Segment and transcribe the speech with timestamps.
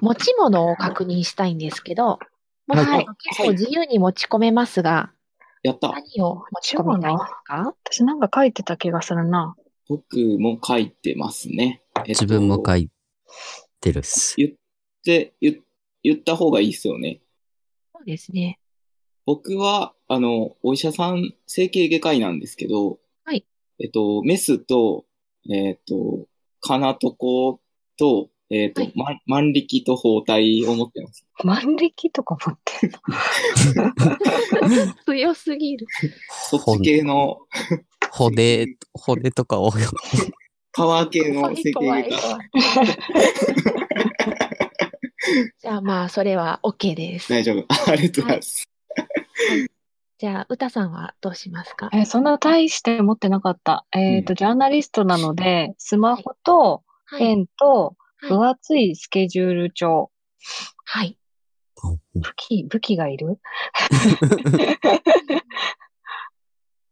[0.00, 2.18] 持ち物を確認したいんですけど、
[2.66, 5.12] 持ち物結構自由に持ち込めますが、
[5.62, 5.90] やった。
[5.90, 7.74] 何を持ち込みたいですか？
[7.84, 9.54] 私なんか書いてた気がするな。
[9.88, 11.82] 僕も書いてますね。
[11.96, 12.90] えっと自分も書い
[13.80, 14.34] てるっす。
[14.36, 14.50] 言っ
[15.04, 15.60] て、言
[16.02, 17.20] 言った方がいいですよね。
[17.94, 18.58] そうですね。
[19.26, 23.44] 僕は、あの、お医者さん、整形外科医なんですけど、はい。
[23.78, 25.04] えっと、メスと、
[25.50, 26.26] えっと、
[26.60, 27.60] 金床
[27.98, 31.24] と、えっと、はいま万力と包帯を持ってます。
[31.44, 32.98] 万力とか持ってんの？
[35.06, 35.86] 強すぎる。
[36.50, 37.38] そっち系の
[38.10, 39.70] 骨、骨とかを、
[40.72, 42.10] パワー系の整形。
[45.60, 47.28] じゃあまあ、それは OK です。
[47.28, 47.64] 大丈夫。
[47.90, 48.68] ありがとうございます。
[50.18, 51.88] じゃあ、歌さんはどうしますか？
[51.92, 53.86] えーそんな大して持ってなかった。
[53.92, 57.20] えっ、と、うんジャーナリストなので、スマホとはい。
[57.20, 57.96] ペンとはい
[58.28, 60.10] 分厚いスケジュール帳。
[60.84, 61.16] はい。
[62.14, 63.40] 武器、武器がいる？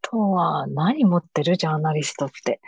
[0.00, 1.56] とは、何持ってる？
[1.56, 2.60] ジャーナリストって。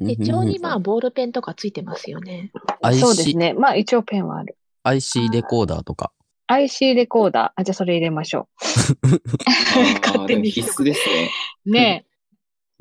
[0.00, 2.52] 手帳にまあ、ボールペンとかついてますよね。
[2.98, 3.52] そうですね。
[3.52, 4.56] まあ、一応ペンはある。
[4.84, 6.12] IC レコーダーとか。
[6.46, 7.60] IC レコーダー。
[7.60, 8.66] あ、じゃあそれ入れましょあ
[10.06, 11.30] 勝手に必須ですね。
[11.66, 11.70] う。
[11.70, 12.06] ね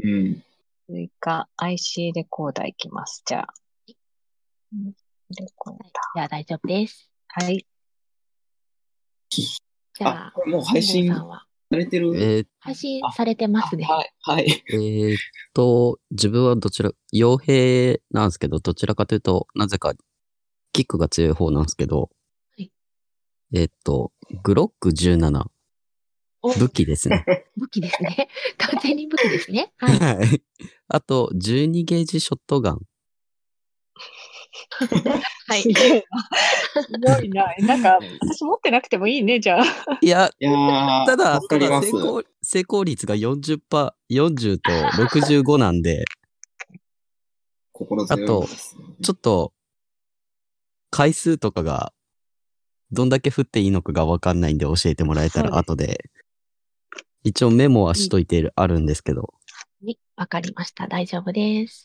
[0.03, 0.43] うん。
[0.89, 0.93] え。
[0.93, 3.23] 追加 IC レコーダーいきます。
[3.25, 3.53] じゃあ。
[4.71, 7.09] じゃあ大丈夫です。
[7.41, 7.45] ー。
[7.45, 7.65] はい。
[9.29, 12.15] じゃあ、あもう配信されてる？
[12.15, 13.85] えー配信されてますね。
[13.85, 14.13] はい。
[14.21, 14.63] はい。
[14.73, 15.17] えーっ
[15.53, 19.93] と、自分はどちら、傭兵なんですけど、どちらかというと、なぜか、
[20.73, 22.07] キックが強い方なんですけど、は
[22.57, 22.71] い
[23.53, 24.11] えーっと、
[24.43, 25.45] グロック17、
[26.41, 27.25] お武器ですね。
[27.57, 28.29] 武器ですね。
[28.57, 29.73] 完全に武器ですね。
[29.77, 30.17] はい。
[30.17, 30.43] はい。
[30.89, 32.81] あと、12ゲージショットガン。
[35.47, 35.69] はいす。
[36.99, 37.53] ごいな。
[37.57, 39.63] えなんか、私持ってなくてもいいね、じゃあ。
[40.01, 42.07] いや、いやー、ただ、助かりますただ成。
[42.07, 44.71] 功、成功率が40%、40と
[45.03, 46.05] 65なんで、
[47.71, 48.85] 心強いですね。
[49.01, 49.53] ちょっと、
[50.89, 51.93] 回数とかが、
[52.91, 56.09] どんだけ振っていいのかがわかんないんで教えてもらえたら後で、
[57.23, 60.87] 一応メモはしといてる、あるんですけど、はいわかりました。
[60.87, 61.83] 大丈夫です。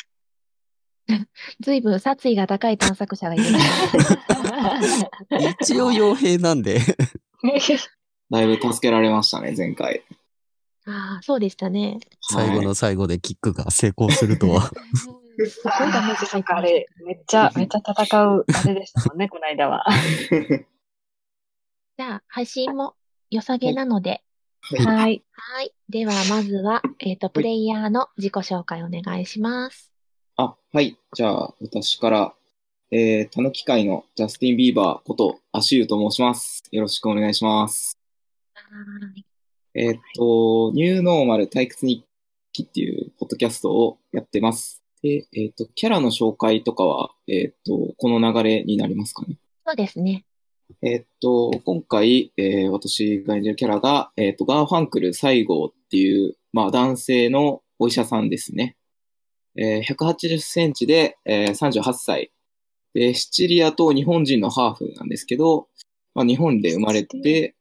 [1.60, 3.44] ずいぶん殺意が高い探索者がいる。
[5.60, 6.78] 一応傭兵なんで、
[8.30, 10.04] だいぶ助けられましたね、前回。
[10.86, 11.98] ああ、そうでしたね。
[12.20, 14.70] 最後の最後でキックが成功するとは。
[16.32, 19.84] なんかあれ、めっちゃ、めっちゃ戦う、あれでしたもんね、この間は。
[21.98, 22.94] じゃあ、配信も
[23.30, 24.22] 良さげなので、
[24.62, 24.86] はい。
[24.86, 25.24] はい。
[25.32, 25.74] はい。
[25.88, 29.91] では、まずは、えっ、と、プレイヤーの自己紹介お願いします。
[30.42, 30.96] あ、はい。
[31.14, 32.34] じゃあ、私から、
[32.90, 36.64] えー、たぬき会のジャスティン・ビーバーこと、アシューと申します。
[36.72, 37.96] よろしくお願いします。
[38.54, 38.60] は
[39.14, 39.24] い。
[39.74, 42.04] えーっと、ニューノーマル退屈日
[42.52, 44.82] 記っていうポッドキャストをやってます。
[45.02, 49.38] で、えーっと、キャラの紹介とかは、えーっと、この流れになりますかね。
[49.64, 50.24] そうですね。
[50.82, 58.76] えーっと、今回、えー私が演じるキャラが、えーっと、ガーファンクル西郷っていう、まあ、男性のお医者さんですね。
[59.56, 62.32] えー180センチで、えー38歳。
[62.94, 65.68] で、シチリアと日本人のハーフなんですけど、
[66.14, 67.54] まあ、日本で生まれて、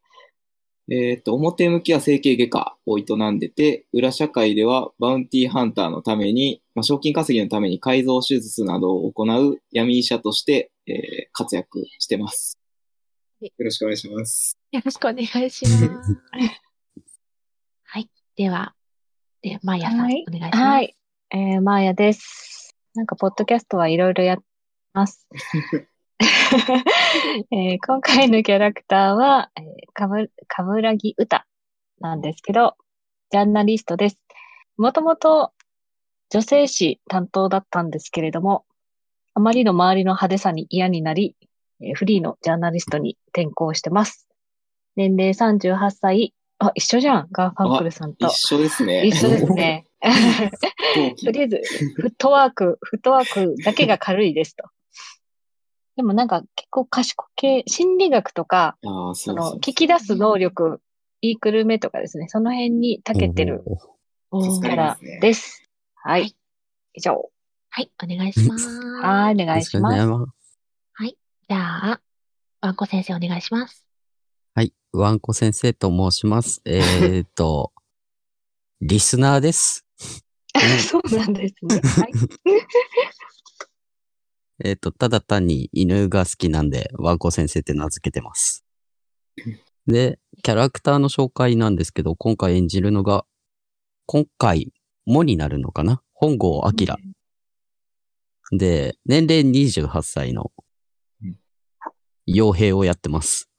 [0.89, 10.95] えーっと、表向きは整形外科を営んでて、裏社会ではバウンティーハンターのために、まあ、賞金稼ぎのために改造手術などを行う闇医者として、えー
[11.33, 12.57] 活躍してます。
[13.39, 14.57] はいよろしくお願いします。
[14.71, 15.87] よろしくお願いします。
[17.83, 18.09] はい。
[18.35, 18.75] では、
[19.41, 20.57] で、マイヤさん、はいお願いします。
[20.57, 20.95] はい。
[21.33, 22.75] えー、マーヤです。
[22.93, 24.43] なんか、ポッドキャストはいろいろやって
[24.91, 25.29] ます。
[27.51, 31.47] えー今回のキャラクターは、えー、かぶ、かぶらぎうた
[32.01, 32.75] なんですけど、
[33.29, 34.21] ジャーナリストです。
[34.75, 35.53] もともと
[36.31, 38.65] 女性誌担当だったんですけれども、
[39.33, 41.37] あまりの周りの派手さに嫌になり、
[41.79, 44.27] えーフリーのジャーナリストに転向してます。
[44.97, 46.33] 年齢38歳。
[46.63, 47.27] あ、一緒じゃん。
[47.31, 48.27] ガーファンクルさんと。
[48.27, 49.03] 一緒ですね。
[49.05, 49.87] 一緒ですね。
[51.23, 51.61] とりあえず、
[51.95, 54.65] フットワーク、フットワークだけが軽いですと。
[55.95, 60.81] でもなんか結構賢系、心理学とか、そそうの、聞き出す能力、
[61.21, 63.65] 言いくるめとかですね、その辺に長けてるか
[64.33, 65.63] りまキャラすねです。
[65.95, 66.35] ははいい。
[66.93, 67.29] 以上。
[67.69, 68.67] はい、お願いします。
[69.01, 69.97] はい、お願いします。
[71.51, 72.01] じゃあ、
[72.61, 73.90] ワンコ先生お願いします。
[74.93, 75.03] はい。
[75.03, 76.61] ワンコ先生と申します。
[76.65, 77.71] えーっと、
[78.81, 79.85] リスナーです。
[80.89, 81.79] そうなんですね。
[81.83, 82.11] はい。
[84.63, 88.63] えっ、と、ただ単に犬が好きなんで、ワンコ先生って名付けてます。
[89.87, 93.25] で、キャラクターの紹介なんですけど、今回演じるのが、
[94.05, 94.71] 今回、
[95.05, 96.03] もになるのかな？
[96.13, 96.71] 本郷明。
[98.55, 100.51] で、年齢28歳の
[101.23, 101.39] うん、
[102.27, 103.49] 傭兵をやってます。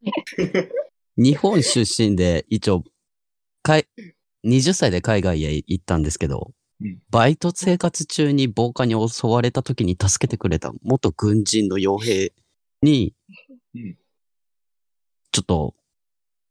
[1.16, 2.84] 日本出身で、一応、
[3.62, 3.86] かい、
[4.44, 12.32] 20歳で海外へ行ったんですけど、うんバイト生活中に暴漢に襲われた時に助けてくれた元軍人の傭兵
[12.80, 13.14] に、
[13.74, 13.96] うん
[15.32, 15.74] ちょっと、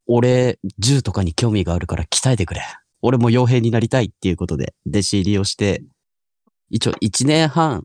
[0.06, 2.62] 俺、銃とかに興味があるから鍛えてくれ。
[3.02, 5.82] 俺も傭兵になりたいっていうことで、弟子入りをして、
[6.70, 7.84] 一応1年半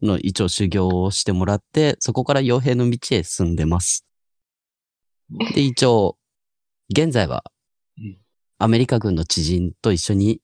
[0.00, 4.06] の一応修行をしてもらって、そこから傭兵の道へ進んでます。
[5.54, 6.16] で、一応、
[6.90, 7.44] 現在は
[7.98, 8.18] うん、
[8.58, 10.40] アメリカ軍の知人と一緒に、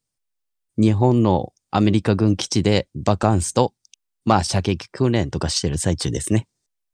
[0.76, 3.75] 日本のアメリカ軍基地でバカンスと、
[4.25, 6.46] まあ、射撃訓練とかしてる最中ですね。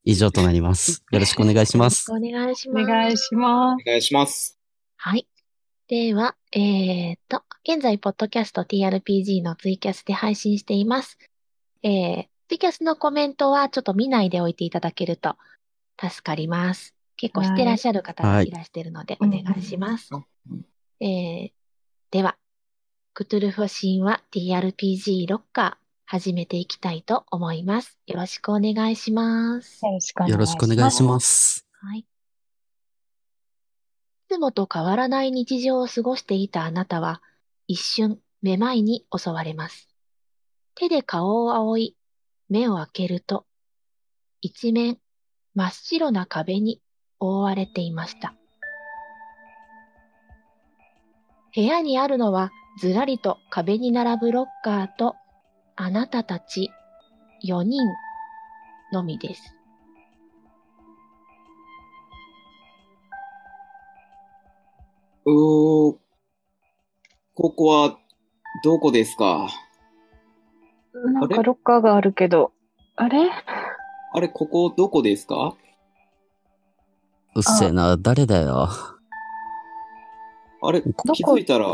[0.04, 1.02] 以上となります。
[1.12, 2.10] よろしくお願いします。
[2.10, 2.86] お願いしおます。
[2.86, 4.58] 願いしまお願いします。
[4.96, 5.26] はい。
[5.88, 11.18] では、えーと、現在、ポッドキャスト TRPG のツイキャスで配信しています。
[11.82, 15.36] えー、ツイキャスのコメントはちょっと見ないでおいていただけると
[16.00, 16.94] 助かります。
[17.24, 20.10] 結構してらっしゃる方がいらしてるので、お願いします。
[20.12, 20.66] うん
[21.00, 21.50] えー、
[22.10, 22.36] では、
[23.14, 27.98] クトゥルフ神話 TRPG ロッカー始めていきたいと思います。
[28.06, 29.78] よろしくお願いします。
[29.78, 29.86] す。
[29.86, 30.36] よろしくお願いします。
[30.36, 31.66] よろしくお願いします。
[31.80, 32.00] はい。
[32.00, 32.04] い
[34.28, 37.22] つもと変わらない日常を過ごしていたあなたは、
[37.68, 39.88] 一瞬、めまいに襲われます。
[40.74, 41.96] 手で顔を仰い、
[42.50, 43.46] 目を開けると、
[44.42, 44.98] 一面、
[45.54, 46.82] 真っ白な壁に
[47.24, 48.34] 覆われていました。
[51.54, 52.50] 部屋にあるのは、
[52.80, 55.14] ずらりと壁に並ぶロッカーと、
[55.76, 56.70] あなたたち
[57.44, 57.80] 4人
[58.92, 59.56] のみです。
[65.26, 65.96] うー、
[67.34, 67.98] ここは、
[68.62, 69.48] どこですか？
[70.92, 72.52] なんかロッカーがあるけど、
[72.96, 73.30] あれ？
[74.12, 75.56] あれ、ここどこですか？
[77.36, 78.68] うっせえな、誰だよ。
[80.62, 81.66] あれ、こ気づいたら、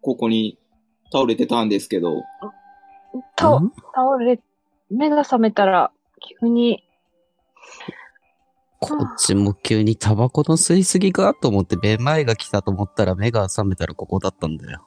[0.00, 0.58] ここに
[1.12, 2.22] 倒れてたんですけど、
[3.38, 3.72] 倒ん？
[3.94, 4.40] 倒れ、
[4.90, 5.90] 目が覚めたら、
[6.40, 6.84] 急に、
[8.80, 14.86] こっちも急にタバコの吸いすぎかと思って、めまいが来たと思ったら目が覚めたらここだったんだよ。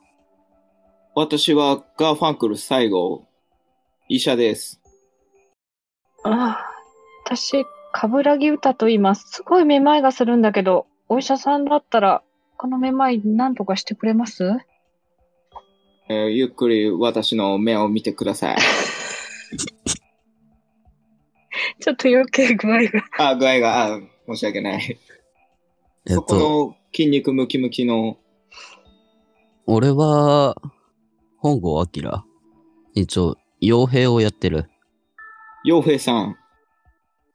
[1.15, 3.27] 私はガーファンクル最後、
[4.07, 4.81] 医者です。
[6.23, 6.65] ああ、
[7.25, 7.65] 私、
[7.99, 9.27] かぶらぎ歌と言います。
[9.27, 12.21] すごいめまいがするんだけど、お医者さんだったら、
[12.55, 14.55] このめまい何とかしてくれます？
[16.07, 18.57] えーゆっくり私の目を見てください。
[21.81, 23.03] ちょっと余計具合が。
[23.17, 24.99] あ、具合が、あ、申し訳ない。
[26.05, 28.19] えっそことの筋肉ムキムキの、
[29.65, 30.55] 俺は、
[31.39, 32.23] 本郷明。
[32.93, 34.69] 一応、傭兵をやってる。
[35.63, 36.37] 洋平さん。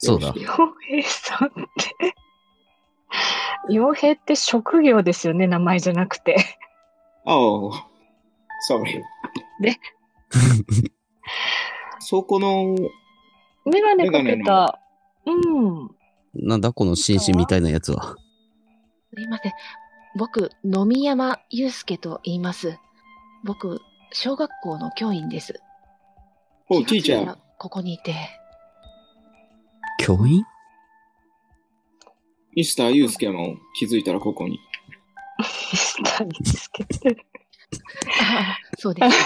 [0.04, 2.14] そうだよろしく傭兵さんって。
[3.70, 6.37] 傭兵って職業ですよね、名前じゃなくて。
[7.25, 7.72] Oh,
[8.69, 9.00] sorry.
[9.60, 9.78] で
[12.00, 12.76] そこの、
[13.64, 14.81] メガネかけた。
[15.25, 15.91] うん。
[16.34, 18.17] なんだこの紳士みたいなやつは。
[19.15, 19.53] すいません。
[20.17, 22.76] 僕、野見山祐介と言います。
[23.44, 25.62] 僕、小学校の教員です。
[26.69, 27.26] Oh, 気がついた teacher.
[27.26, 28.42] らここにいて。
[29.99, 30.44] 教員？
[32.55, 34.58] ミスターユースケも気づいたらここに。
[35.43, 36.91] したんですけど。
[38.20, 39.17] ああ、そうです。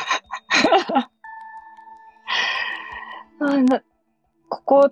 [3.41, 3.83] あな
[4.49, 4.91] ここ、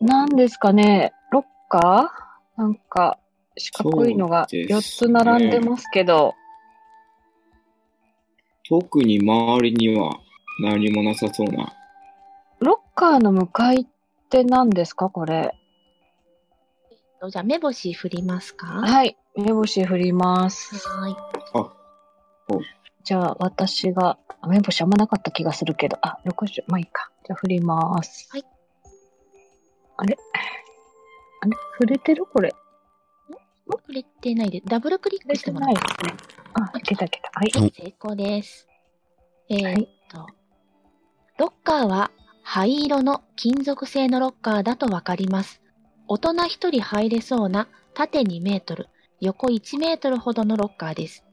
[0.00, 2.60] なんですかね、ロッカー？
[2.60, 3.18] なんか、
[3.56, 6.34] 四角いのがそうです4つ並んでますけど、
[8.68, 10.18] 特に周りには
[10.62, 11.74] 何もなさそうな。
[12.60, 13.86] ロッカーの向かい
[14.30, 15.56] って何ですかこれ？
[17.28, 18.68] じゃあ、目星振りますか？
[18.68, 20.76] ははい、目星振ります。
[20.76, 21.16] ーい。
[23.02, 27.10] じゃあ、私が、あ目星あんまなかった気がするけど、あ、60、まあいいか。
[27.26, 28.28] じゃあ、振ります。
[28.30, 28.44] はい。
[29.96, 30.16] あれ？
[31.42, 31.56] あれ？
[31.72, 32.54] 触れてるこれ？
[33.68, 36.14] 触れてないで、ダブルクリックしてもらないってですね。
[36.54, 37.30] あ、いけたいけた。
[37.34, 37.50] はい。
[37.60, 38.68] はい、成功です。
[39.48, 40.28] えーっと、
[41.38, 42.12] ロッカーは
[42.52, 45.62] 灰色の金属製のロッカーだとわかります。
[46.08, 48.88] 大人1人入れそうな縦2メートル、
[49.20, 51.24] 横1メートルほどのロッカーです。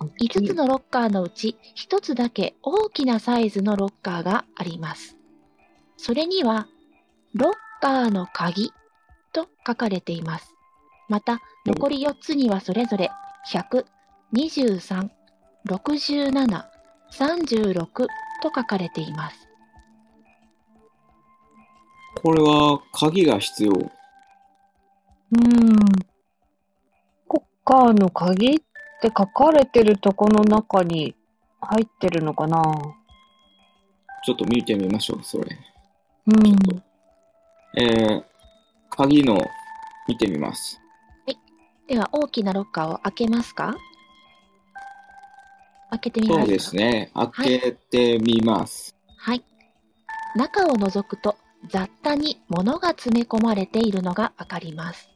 [0.00, 5.16] 5つのロッカーのうち1つだけ大きなサイズのロッカーがあります。
[5.96, 6.66] それには、
[7.34, 8.72] ロッカーの鍵
[9.32, 10.56] と書かれています。
[11.08, 13.12] また、残り4つにはそれぞれ
[13.52, 13.84] 100、
[14.34, 15.08] 23、
[15.68, 16.64] 67、
[17.12, 18.08] 36と
[18.52, 19.53] 書かれています。
[22.24, 23.72] これは鍵が必要。
[23.72, 23.90] うん。
[27.28, 28.58] 国家の鍵っ
[29.02, 31.14] て書かれてるとこの中に
[31.60, 32.62] 入ってるのかな？
[34.24, 35.44] ちょっと見てみましょう、それ。
[36.28, 36.56] うん。
[37.78, 38.24] えー、
[38.88, 39.38] 鍵の
[40.08, 40.80] 見てみます。
[41.86, 43.76] では、大きなロッカーを開けますか？
[45.90, 47.10] 開けてみますかそうですね。
[47.12, 48.96] 開けてみます。
[49.18, 49.44] はい。
[50.34, 51.36] 中を覗くと
[51.70, 55.08] 雑多に物が詰め込まれているのがわかります。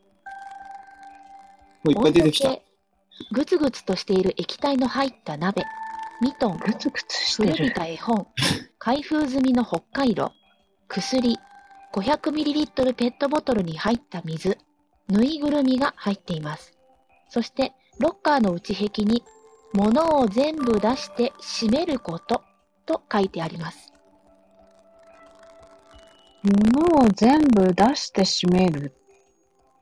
[1.85, 2.59] もういっぱい出てきた。
[3.33, 5.65] ぐつぐつとしている液体の入った鍋、
[6.21, 7.53] ミトン、ぐつぐつしてる。
[7.55, 8.29] 古びた絵本、
[8.79, 10.33] 開封済みの北海道、
[10.89, 11.37] 薬、
[11.93, 14.57] 500ml ペットボトルに入った水、
[15.09, 16.79] ぬいぐるみが入っています。
[17.29, 19.23] そして、ロッカーの内壁に、
[19.75, 22.43] 物を全部出して閉めること
[22.87, 23.88] と書いてあります。
[26.43, 28.95] 物を全部出して閉める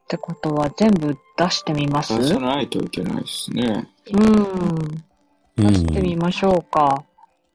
[0.04, 2.16] ってことは全部出してみます？
[2.18, 3.88] 出さないといけないですね。
[4.12, 4.22] うん。
[4.22, 5.04] うん
[5.56, 7.02] 出してみましょうか。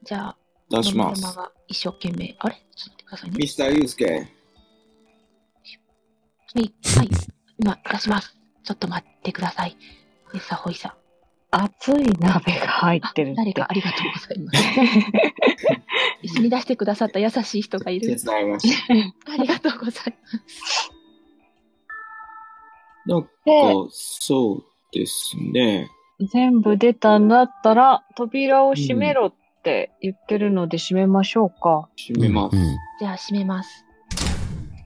[0.03, 0.37] じゃあ、
[0.71, 2.55] 出しますが一生懸命、あれ？
[2.75, 3.37] ちょっと待ってくださいね。
[3.37, 4.05] ミスターユースケ。
[4.05, 4.23] はい、
[6.55, 7.09] はい、
[7.59, 8.35] 今出します。
[8.63, 9.77] ちょっと待ってください。
[10.33, 10.95] でさ、ほいさ。
[11.51, 13.35] 熱い鍋が入ってるって。
[13.35, 14.59] 誰かありがとうございます。
[16.21, 18.21] 一緒に出してくださった優しい人がい手る。
[18.23, 18.93] 伝いました。
[19.33, 20.91] ありがとうございます。
[23.05, 23.51] なんかで、
[23.89, 25.89] そうですね。
[26.31, 31.89] 全部出たんだったら、扉を閉めろって言ってるので閉めましょうか。
[31.97, 32.57] 閉めます。
[32.57, 33.83] うんじゃあ閉めます。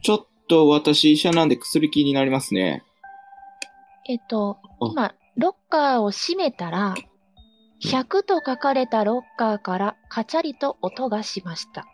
[0.02, 2.82] ちょっと私医者なんで薬気になりますね。
[4.08, 6.96] えっと、あ今、ロッカーを閉めたら、
[7.84, 11.82] 100と書かれたロッカーからカチャリと音がしました。
[11.82, 11.86] ん？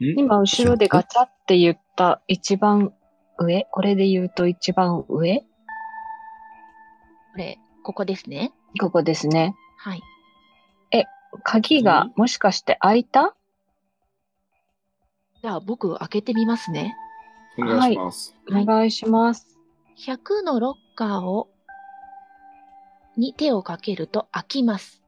[0.00, 2.92] 今、後ろでガチャって言った一番
[3.38, 3.66] 上？
[3.70, 5.40] これで言うと一番上？
[5.40, 5.46] こ
[7.36, 8.52] れ、ここですね。
[8.80, 9.54] ここですね。
[9.78, 10.02] はい。
[11.44, 13.36] 鍵がもしかして開いた？
[15.42, 16.96] じゃあ僕開けてみますね。
[17.56, 18.34] お願いします。
[18.48, 19.58] はいお願いします。
[19.98, 21.49] 100のロッカーを、
[23.16, 25.02] に手をかけると開きます。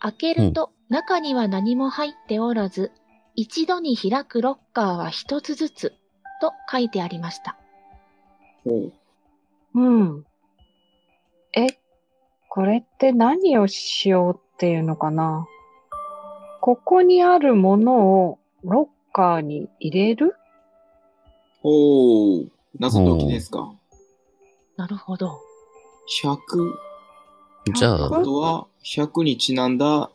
[0.00, 2.92] 開けると中には何も入っておらず、
[3.34, 5.92] 一度に開くロッカーは一つずつ
[6.40, 7.56] と書いてありました。
[8.64, 8.92] ほう
[9.74, 10.24] うん。
[11.54, 11.66] え、
[12.48, 15.46] これって何をしようっていうのかな？
[16.60, 20.34] ここにあるものをロッカーに入れる？
[21.62, 22.50] ほう。
[22.78, 23.72] 謎解きですか。
[24.76, 25.40] なるほど。
[26.22, 27.72] 100。
[27.74, 30.10] じゃあ、あとは、100にちなんだ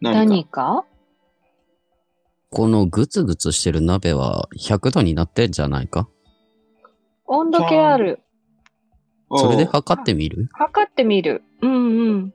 [0.00, 0.24] 何か。
[0.24, 0.84] 何か？
[2.50, 6.08] このグツグツしてる鍋は100度になってんじゃないか？
[7.26, 8.20] 温度計ある。
[9.34, 10.48] それで測ってみる？
[10.52, 11.42] 測ってみる。
[11.60, 12.34] うんうん。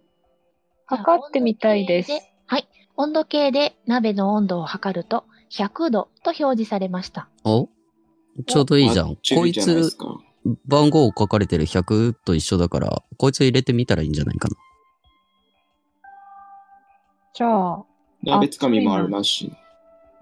[0.86, 2.12] 測ってみたいです
[2.46, 2.68] はい。
[2.98, 7.30] 温度計で鍋の温度を測ると100度と表示されました。
[7.44, 7.70] お？
[8.46, 9.16] ちょうどいいじゃん。
[9.36, 9.96] こいつ、
[10.65, 14.55] 番号書かれてる100と一緒だから、こいつ入れてみたらいいんじゃないかな。
[17.33, 17.83] じゃあ、
[18.24, 19.51] 鍋つかみもあるまし。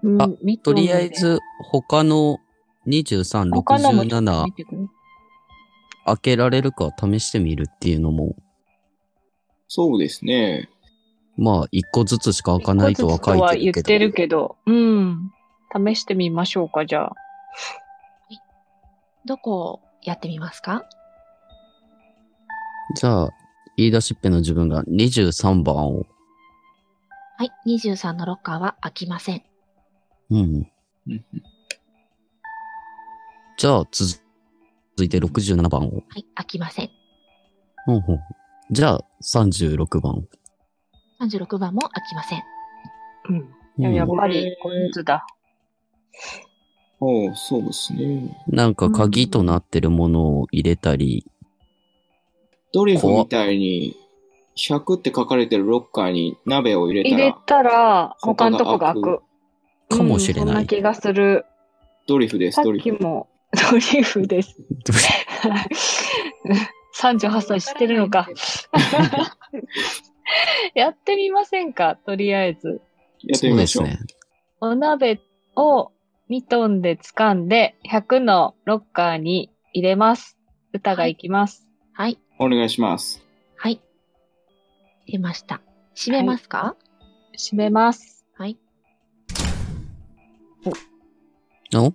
[0.02, 0.18] うん
[0.62, 1.38] とりあえず、
[1.70, 2.38] 他の
[2.86, 4.78] 23、他のもちょっと67見てくれ
[6.06, 8.34] 開けられるか試してみるっていうのも、
[9.68, 10.68] そうですね。
[11.36, 13.82] まあ、一個ずつしか開かないとは書いてるけど。
[13.82, 15.32] 言ってるけど、うん。
[15.72, 17.12] 試してみましょうか、じゃあ。
[19.24, 20.84] どこをやってみますか？
[22.96, 23.30] じゃあ、
[23.76, 26.06] 言い出しっぺの自分が23番を、
[27.36, 27.50] はい。
[27.66, 29.42] 23のロッカーは開きません。
[30.30, 30.70] うん。
[33.56, 34.20] じゃあ、続
[35.02, 35.84] いて67番を。
[35.84, 36.26] はい。
[36.34, 36.90] 開きません。
[37.86, 38.18] ほんほん
[38.70, 40.24] じゃあ、36番を。
[41.22, 42.42] 36番も開きません。
[43.28, 43.36] うん。
[43.86, 45.24] うんやっぱり、こいつだ。
[47.00, 48.36] おうそうですね。
[48.46, 51.26] なんか鍵となってるものを入れたり、
[52.72, 53.96] ドリフみたいに、
[54.56, 59.20] 100って書かれてるロッカーに鍋を入れた入れら、たら、他のとこが開く。
[59.88, 60.54] かもしれうんそんな。
[60.60, 61.46] ない気がする。
[62.06, 62.84] ドリフです、さっドリフ。
[62.84, 63.28] きも、
[63.70, 64.56] ドリフです。
[67.00, 68.28] 38歳知ってるのか。
[70.74, 71.96] やってみませんか？
[71.96, 72.80] とりあえず。
[73.22, 73.86] やってみましょう。
[73.86, 74.04] ですね。
[74.60, 75.20] お鍋
[75.56, 75.90] を
[76.30, 80.38] ミトンで掴んで100のロッカーに入れます。
[80.72, 81.66] 歌が行きます。
[81.92, 82.20] はい。
[82.38, 83.26] お願いします。
[83.56, 83.80] はい。
[85.06, 85.60] 入れました。
[85.96, 86.76] 閉めますか？
[87.36, 88.24] 閉めます。
[88.38, 88.56] はい。
[91.74, 91.92] お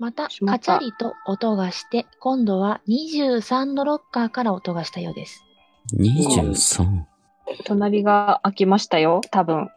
[0.00, 5.44] また、しまったカチャリと音がして、今度は23のロッカーから音がしたようです。
[5.94, 7.04] 23。
[7.66, 9.68] 隣が開きましたよ、多分。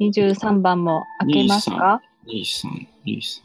[0.00, 2.00] 23番も開けますか？
[2.26, 3.42] 23、23、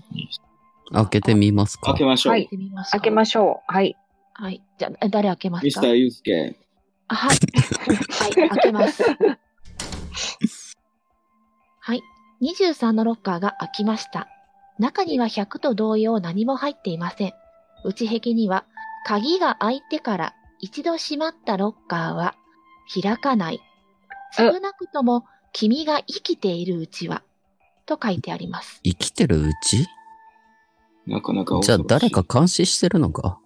[0.91, 0.93] 23。
[0.93, 2.33] 開けてみますか開けましょう。
[2.33, 3.73] はい開けてみますか開けましょう。
[3.73, 3.97] はい。
[4.33, 4.63] はい。
[4.77, 5.65] じゃあ、え誰開けますか？
[5.65, 6.55] ミスターユースケ。
[7.07, 7.37] あはい。
[7.37, 9.03] はい、開けます。
[11.79, 12.01] はい。
[12.41, 14.27] 23のロッカーが開きました。
[14.79, 17.33] 中には100と同様何も入っていません。
[17.83, 18.65] 内壁には、
[19.05, 22.35] 鍵が開いてから一度閉まったロッカーは
[23.01, 23.59] 開かない。
[24.35, 27.21] 少なくとも君が生きているうちは、
[27.85, 28.79] と書いてあります。
[28.83, 29.87] 生きてるうち？
[31.05, 33.39] なかなかじゃあ誰か監視してるのか？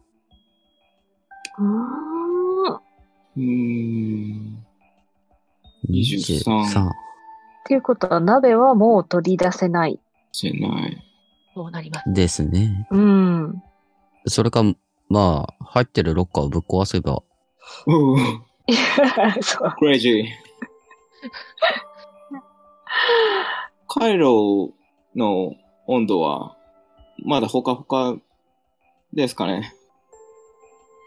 [1.58, 2.76] うーん。
[2.76, 2.82] っ
[3.38, 4.66] うーん。
[5.90, 6.90] 23 23。
[7.66, 10.00] ていうことは、鍋はもう取り出せない。
[10.32, 11.04] せない。
[11.54, 12.14] そうなります。
[12.14, 12.88] ですね。
[12.92, 13.64] うん。
[14.28, 14.64] それか、
[15.10, 17.24] まあ、入ってるロッカーをぶっ壊せば、
[17.86, 18.18] うう
[19.42, 19.76] そう。
[19.80, 20.26] クレイジー。
[23.88, 24.74] カイロ
[25.16, 25.56] の
[25.88, 26.56] 温度は、
[27.24, 28.18] まだほかほか
[29.14, 29.74] ですかね。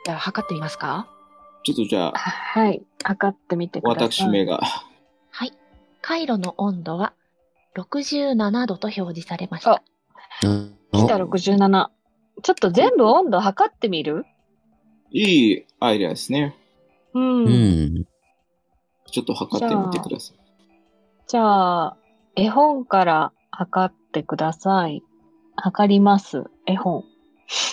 [0.04, 1.08] じゃあ、測ってみますか？
[1.62, 2.82] ちょっとじゃあ、はい。
[3.04, 4.10] 測ってみてください。
[4.10, 4.60] 私めが。
[5.30, 5.52] はい。
[6.00, 7.12] 回路の温度は
[7.76, 9.82] 67度と表示されました。
[10.42, 11.88] うん来た67。
[12.42, 14.24] ちょっと全部温度測ってみる？
[15.12, 16.56] いいアイデアですね。
[17.12, 17.44] うん。
[17.44, 18.04] うん。
[19.12, 20.36] ちょっと測ってみてください。
[21.28, 21.96] じゃあ、
[22.36, 25.02] 絵本から測ってください。
[25.56, 26.44] 測ります。
[26.66, 27.04] 絵本。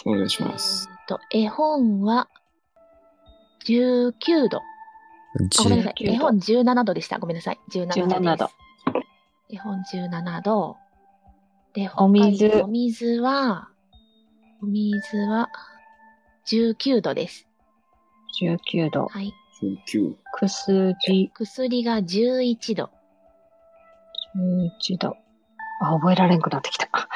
[0.05, 0.89] お願いします。
[0.89, 2.27] えーっと、絵本は
[3.67, 4.57] 19度。
[4.57, 5.95] あ、ごめんなさい。
[5.99, 7.19] 19度絵本17度でした。
[7.19, 7.59] ごめんなさい。
[7.71, 8.21] 17度です。
[8.21, 8.49] 17度
[9.49, 10.77] 絵本17度。
[11.73, 13.69] で、お水お水は、
[14.61, 15.49] お水は
[16.47, 17.47] 19度です。
[18.41, 19.05] 19度。
[19.07, 19.33] はい。
[19.61, 20.15] 19。
[20.33, 22.89] 薬薬が11度。
[24.37, 25.15] 11度。
[25.81, 26.89] あ、覚えられんくなってきた。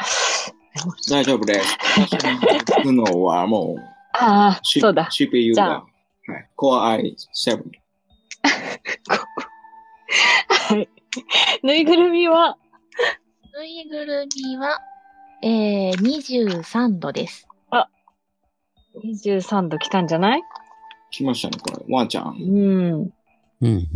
[1.09, 1.77] 大丈夫です。
[2.01, 3.81] 私ののはもう、
[4.13, 5.09] ああ、そうだ。
[5.11, 5.73] CPU じゃが、
[6.27, 7.61] はい、Core i7。
[10.49, 10.89] はい。
[11.63, 12.57] ぬいぐるみは？
[13.57, 14.79] ぬいぐるみは、
[15.43, 17.47] えー、23度です。
[19.05, 20.43] 23度来たんじゃない？
[21.11, 21.85] 来ましたね、これ。
[21.93, 22.35] ワンちゃん。
[22.37, 22.91] うん。
[22.93, 23.11] うん、
[23.61, 23.89] うん。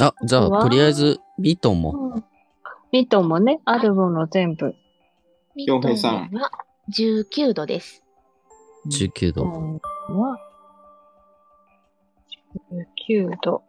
[0.00, 2.22] あ、じゃあ、とりあえず、ビートンも。
[2.92, 4.74] ミトンもね、あるもの全部。
[5.54, 6.50] ミ洋平さんは
[6.90, 8.02] 19度です。
[8.90, 9.44] 19度。
[9.44, 10.38] は、
[13.08, 13.62] 19度。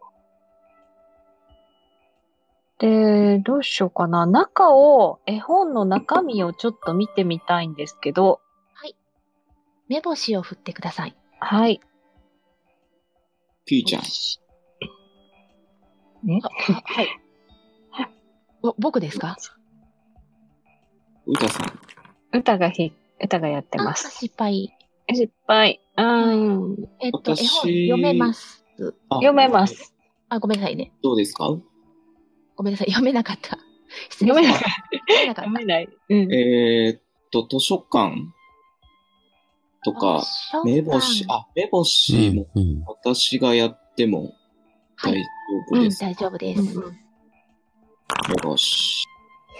[2.78, 4.26] で、どうしようかな。
[4.26, 8.40] 中を、絵本の中身をちょっと見てみたいんですけど、
[9.90, 11.16] 目星を振ってください。
[11.40, 11.80] はい。
[13.66, 14.02] ピーちゃん。
[16.42, 16.48] あ
[16.84, 17.08] はい。
[18.62, 19.36] お、僕ですか？
[21.26, 22.38] うたさん。
[22.38, 22.92] 歌がひ、
[23.22, 24.10] 歌がやってまあす。
[24.10, 24.76] 失敗。
[25.12, 25.80] 失敗。
[25.96, 26.76] うん。
[27.00, 28.64] えっと、絵私本読めます。
[29.08, 29.66] あ読めま。
[29.66, 29.94] す。
[30.28, 30.92] あ、ごめんなさいね。
[31.02, 31.56] どうですか？
[32.56, 32.90] ごめんなさい。
[32.90, 33.58] 読めなかった。
[34.10, 34.82] 失礼読めないしました。
[34.92, 35.42] 読めなかった。
[35.42, 35.88] 読めない。
[36.08, 36.32] うん。
[36.32, 38.32] えーっと、図書館？
[39.82, 40.22] とか、
[40.64, 42.84] 目星、あ、目う星もん、うん。
[42.86, 44.34] 私がやっても
[45.02, 45.24] 大はい。
[45.72, 46.00] うん、丈夫です。
[46.00, 46.54] 大丈夫で
[48.26, 48.30] す。
[48.30, 49.06] 目星。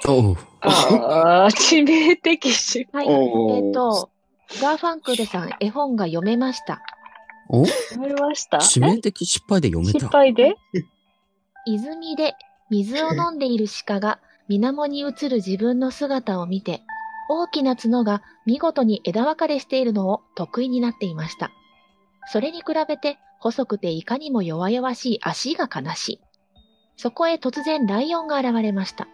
[0.08, 0.36] おう。
[0.62, 3.06] ああ、致命的失はい。
[3.08, 4.10] えっと、
[4.60, 6.82] ガーファンクルさん、絵本が読めました。
[7.48, 7.64] お？
[7.64, 7.98] 敗。
[7.98, 8.58] めました？
[8.58, 10.08] 致命的失敗で読め失た。
[10.08, 10.54] 敗で？
[11.66, 12.34] 泉で
[12.70, 16.82] 水を飲んでいる鹿が水面に映る自分の姿を見て、
[17.28, 21.50] 大きな角が見事に枝分かれしているのを得意になっていました。
[22.32, 26.20] それに比べて細くていかにも弱々しい足が悲しい。
[27.02, 29.08] そこへ突然ライオンが現れました。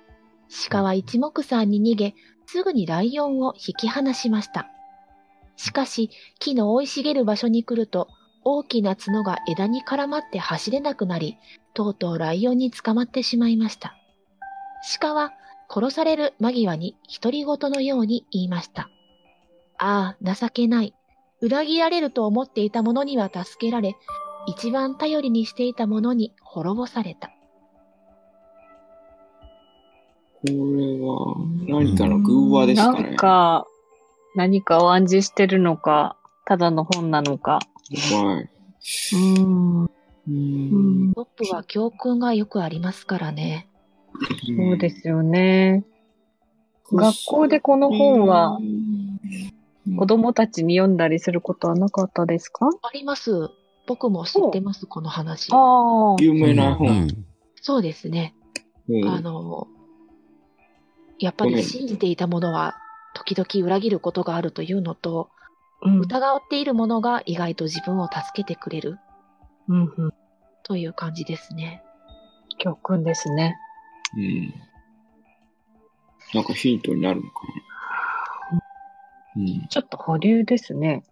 [0.69, 4.67] 鹿は一目散に逃げ、すぐにライオンを引き離しました。
[5.55, 8.09] しかし、木の生い茂る場所に来ると、
[8.43, 11.39] 大きな角が枝に絡まって走れなくなり、
[11.75, 13.95] とうとうライオンに捕まってしまいました。
[14.99, 15.33] 鹿は
[15.73, 18.91] 殺される間際に独り言のように言いました。
[19.79, 20.93] ああ、情けない。
[21.41, 23.95] 裏切られると思っていた者には助けられ、
[24.49, 27.31] 一番頼りにしていた者に滅ぼされた。
[30.47, 31.37] れは
[31.69, 33.03] 何かの偶話ですかね。
[33.03, 33.67] なんか、
[34.35, 37.61] 何かを暗示してるのか、ただの本なのか。
[38.13, 39.17] はい。
[39.17, 39.85] うん。
[39.85, 39.91] う
[40.29, 43.69] うんップは教訓がよくありますからね。
[44.47, 45.85] そうですよね。
[46.93, 48.59] 学校でこの本は
[49.97, 52.69] 子供たちに読んだりすることはなかったですか？
[52.83, 53.51] あります。
[53.87, 55.49] 僕も知ってます、この話。
[55.53, 56.17] ああ。
[56.19, 56.89] 有名な本。
[56.89, 57.27] うん
[57.61, 58.35] そうですね。
[58.89, 59.67] うんあの、
[61.19, 62.77] やっぱり信じていたものは
[63.15, 65.31] 時々裏切ることがあるというのと、
[65.83, 66.01] うん。
[66.01, 68.99] 疑っているものが意外と自分を助けてくれる
[69.69, 70.13] うんうん。
[70.63, 71.83] という感じですね。
[72.59, 73.57] 教訓ですね。
[74.17, 74.55] うん。
[76.35, 77.29] なんかヒントになるのか
[78.53, 78.61] な？
[79.37, 79.69] うん。
[79.69, 81.05] ちょっと保留ですね。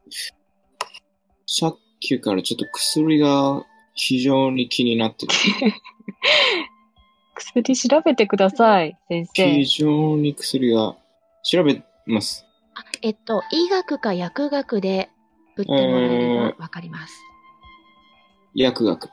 [1.47, 3.65] さっきからちょっと薬が
[3.95, 5.33] 非常に気になってる。
[7.41, 9.85] 薬調べてください、先非生。
[9.85, 10.97] 常に薬が
[11.43, 12.47] 調べます。
[12.75, 15.11] あえっと、医学か薬学で
[15.57, 17.15] 振ってもらえればわかります。
[18.55, 19.09] 薬学。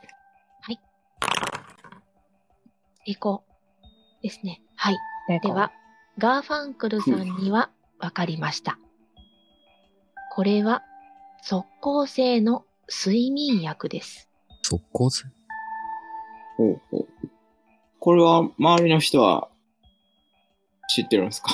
[3.03, 3.43] 成功
[4.21, 4.61] ですね。
[4.75, 4.97] はい。
[5.27, 5.71] ででは、
[6.19, 8.77] ガーファンクルさんにはわかりました。
[10.33, 10.83] これは、
[11.41, 14.29] 速効性の睡眠薬です。
[14.61, 15.25] 即効性？
[16.57, 17.07] ほうほう。
[18.01, 19.47] これは周りの人は
[20.89, 21.51] 知ってるんですか？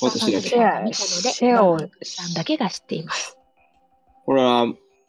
[0.00, 3.38] 私だけシェア見たので、シェアをガーファンクルさんだけが知っています。
[4.26, 4.66] これは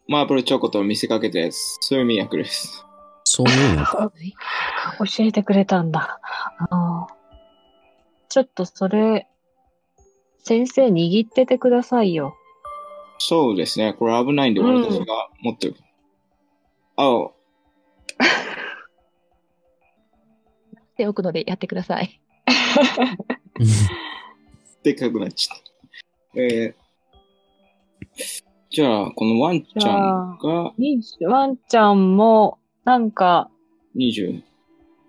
[0.07, 1.49] マーブルチョコと見せかけて
[1.89, 2.85] 睡眠薬です。
[3.23, 4.13] そういうの教
[5.19, 6.21] えてくれたんだ。
[8.29, 9.27] ちょっとそれ、
[10.43, 12.35] 先生握っててくださいよ。
[13.17, 13.93] そうですね。
[13.93, 15.75] これ危ないんでうん私が持ってる。
[16.95, 17.29] あ、
[20.99, 22.19] ておくのでやってください。
[24.83, 26.41] でっかくなっちゃった。
[26.41, 28.23] えー、
[28.69, 33.49] じゃあ、このワンちゃんがにワンちゃんも、なんか、
[33.95, 34.43] 20。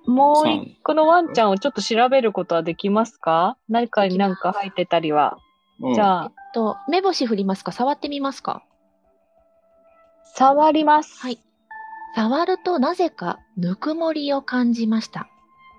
[0.07, 3.57] もう一個のワンちゃんをちょっと調べることはできますか？
[3.69, 5.39] 何かになんか入ってたりは。
[5.83, 7.73] うんじゃあ、と、目星振りますか？
[7.73, 8.65] 触ってみますか？
[10.37, 11.21] 触ります。
[11.21, 11.39] はい。
[12.15, 15.29] 触るとなぜかぬくもりを感じました。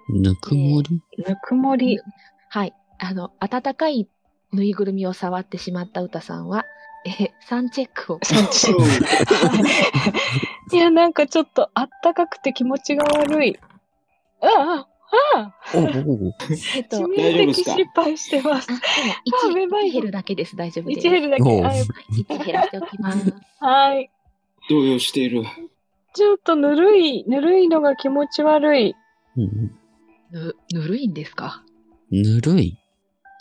[0.10, 1.02] ぬくもり？
[1.18, 2.00] ぬくもり。
[2.50, 2.74] はい。
[3.00, 4.08] あの、暖かい
[4.52, 6.66] ぬいぐるみを触ってしまった歌さんは、
[7.06, 8.20] え、サンチェックを。
[10.72, 13.58] いや、なんかちょっとあったかくて気持ちが悪い。
[14.42, 14.88] ああ、
[15.36, 15.56] ああ、
[16.76, 18.68] えっと、致あ、命的失敗してます。
[18.68, 18.80] でも
[19.44, 20.56] あめまい1、1減るだけです。
[20.56, 21.08] 大丈夫です。
[21.08, 21.44] 1減るだけ。
[21.44, 21.86] おうあよ
[22.30, 23.34] 1減らしておきます。
[23.60, 24.12] はい。
[24.70, 25.44] 動揺している。
[26.14, 28.96] ちょっとぬるい、ぬるいのが気持ち悪い。
[29.38, 29.81] うん
[30.32, 31.64] ぬ、ぬるいんですか？
[32.12, 32.78] ぬるい？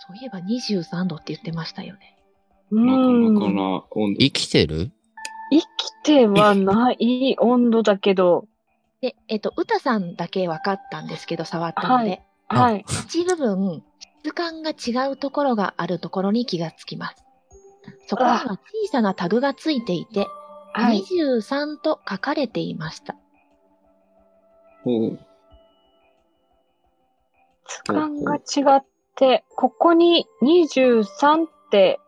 [0.07, 2.17] そういえば23度って言ってましたよね。
[2.71, 3.35] うなかん。
[3.35, 4.19] なかな温度。
[4.19, 4.91] 生きてる？
[5.53, 5.67] 生き
[6.05, 8.47] てはない温度だけど、
[9.01, 12.85] で、えっと、歌さんだけ分かったんですけど、触ったので、あはい。
[12.87, 13.83] 一部分、
[14.23, 17.25] 質感が違うところがあるところに気がつきます。
[18.07, 18.39] そこには
[18.85, 20.27] 小さなタグがついていて、
[20.73, 21.01] はい。
[21.01, 23.17] 23と書かれていました。
[24.85, 25.19] ほう
[27.71, 28.41] 質感が違
[28.79, 32.01] って、ここに23って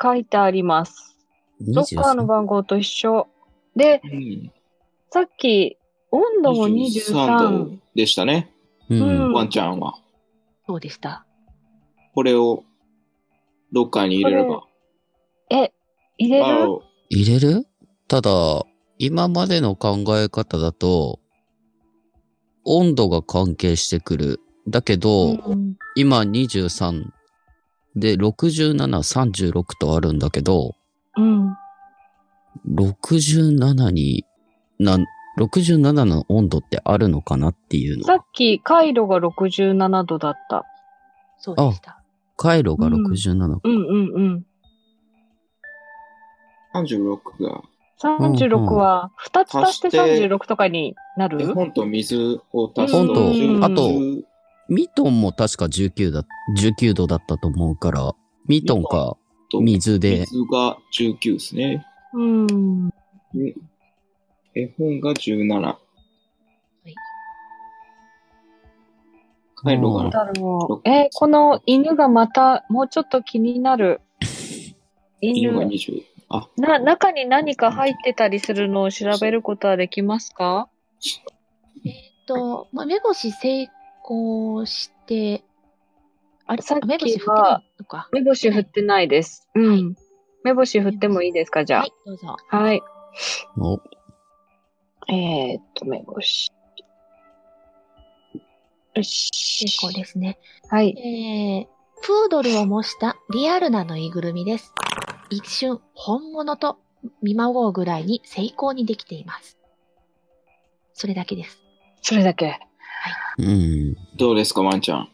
[0.00, 1.16] 書いてあります。
[1.60, 3.26] ロッカーの ?23 番号と一緒。
[3.74, 4.52] で、うん。
[5.10, 5.78] さっき、
[6.10, 7.68] 温度も23 23。
[7.70, 8.52] 度でしたね。
[8.90, 9.94] うんうんワンちゃんは。
[10.66, 11.24] そうでした。
[12.14, 12.64] これを
[13.72, 14.64] ロッカーに入れれば。
[15.48, 15.72] え、
[16.18, 16.78] 入れる？
[17.08, 17.66] 入れる？
[18.08, 18.30] ただ、
[18.98, 21.20] 今までの考え方だと、
[22.64, 24.40] 温度が関係してくる。
[24.68, 27.06] だけど、うん今23
[27.96, 30.76] で67、36とあるんだけど、
[31.16, 31.56] うん。
[32.72, 34.24] 67に、
[34.78, 35.06] なん、
[35.38, 38.16] 67の温度ってあるのかなっていうのさ。
[38.16, 40.64] っき、回路が67度だった。
[41.38, 42.02] そうでした。
[42.36, 43.34] 回路が67。
[43.34, 44.46] うんうんうん。
[46.74, 47.62] 36が、
[48.00, 51.42] 36は、2つ足して足して36とかになる？
[51.42, 54.29] 絵本と水を足すと本と10あと
[54.70, 56.24] ミトンも確か19だ、
[56.56, 58.14] 19度だったと思うから、
[58.46, 59.16] ミトンか
[59.50, 61.84] と水で、水が19ですね。
[62.14, 62.88] うん。
[63.34, 63.54] で
[64.54, 65.76] 絵本が17。
[69.62, 70.88] 回路うんがだろう。
[70.88, 74.00] えーこの犬がまた、もうちょっと気になる。
[75.20, 76.02] 犬が犬、20。
[76.28, 80.68] あ、な、中に何か入ってたりするのを調べることはできますか？
[81.84, 81.92] えっ
[82.26, 83.68] と、まあ、目星成
[84.10, 85.44] 行して、
[86.46, 86.62] あれ？
[86.62, 88.08] さっきは目星振ってないのか。
[88.12, 89.48] 目星振ってないです。
[89.54, 89.70] うん。
[89.70, 89.96] はい
[90.42, 92.36] 目星振ってもいいですか、じゃはい、どうぞ。
[92.50, 92.56] あ。
[92.56, 92.80] はい。
[93.58, 93.78] お、
[95.12, 96.50] えー、っと、目星。
[98.94, 99.28] よし。
[99.68, 100.38] 成功ですね。
[100.70, 100.94] はい。
[100.98, 104.72] えー、プードルを模したリアルなぬいぐるみです。
[105.28, 106.78] 一瞬、本物と
[107.22, 109.58] 見まごうぐらいに精巧にできています。
[110.94, 111.58] それだけです。
[112.00, 112.60] それだけ。
[113.38, 113.96] うん。
[114.16, 115.08] どうですか、ワンちゃん？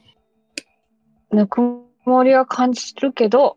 [1.33, 1.61] ぬく
[2.05, 3.57] もりは感じるけど、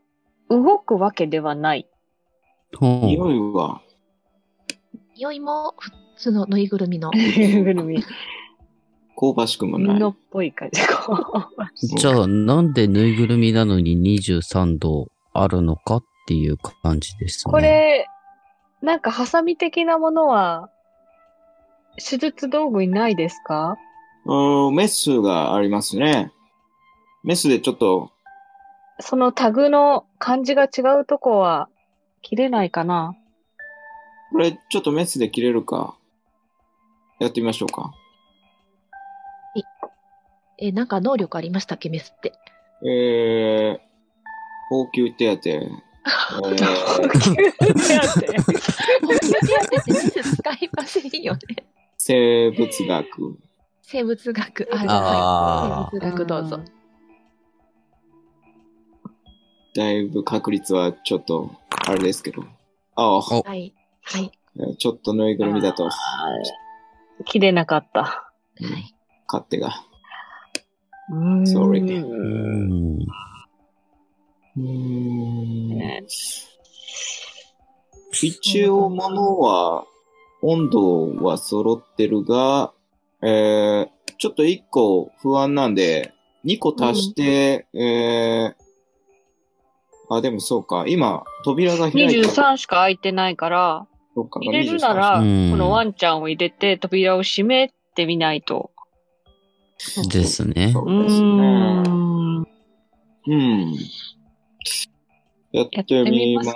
[0.49, 1.87] 動くわけではない。
[2.81, 3.81] 匂いは、
[5.15, 7.11] 匂いも普通のぬいぐるみの。
[7.13, 8.01] ぬいぐるみ。
[8.01, 9.99] 香ばしくもない。
[9.99, 10.81] 布っぽい感じ。
[11.87, 17.51] じゃあ、なんでぬいぐるみなのに23度あるのかっていう感じですね。
[17.51, 18.07] これ、
[18.81, 20.69] なんかハサミ的なものは、
[21.97, 23.77] 手術道具にないですか？
[24.25, 26.31] うん、メスがありますね。
[27.23, 28.11] メスでちょっと、
[28.99, 31.69] そのタグの感じが違うとこは
[32.21, 33.15] 切れないかな
[34.31, 35.95] これちょっとメスで切れるか、
[37.19, 37.93] やってみましょうか。
[40.61, 42.33] えーなんか能力ありましたっけ、メスって？
[42.85, 45.49] えー、応急手当。
[45.49, 45.75] えー、手
[46.41, 48.27] 当 応急手当って
[49.87, 51.39] メス使いませんよね。
[51.97, 53.37] 生物学。
[53.91, 54.69] 生物学。
[54.71, 55.97] あ、あはい。
[55.97, 56.59] 生物学どうぞ。
[59.75, 61.49] だいぶ確率はちょっと、
[61.87, 62.43] あれですけど。
[62.95, 63.73] ああ、おはい。
[64.03, 64.31] はい。
[64.77, 65.89] ちょっとぬいぐるみだと、
[67.25, 68.03] 切れなかった。
[68.03, 68.93] はい。
[69.27, 69.73] 勝手が。
[71.11, 72.99] うーん Sorry うん。
[74.55, 76.03] うーんね
[78.11, 79.85] 一応物は、
[80.43, 82.71] 温度は揃ってるが、
[83.21, 90.85] えー、ちょっと一個不安なんで、二個足して、えー、あ、でもそうか。
[90.87, 92.31] 今、扉が開いた。
[92.31, 98.71] 23しか開いてないから、そうか入れるなら、うんこのワンちゃんを入れて扉を閉めてみないと。
[100.11, 100.71] ですね。
[100.73, 101.81] そううですね。
[101.81, 102.37] ん。
[102.39, 102.43] う
[103.35, 103.75] ん。
[105.51, 106.55] やってみますか。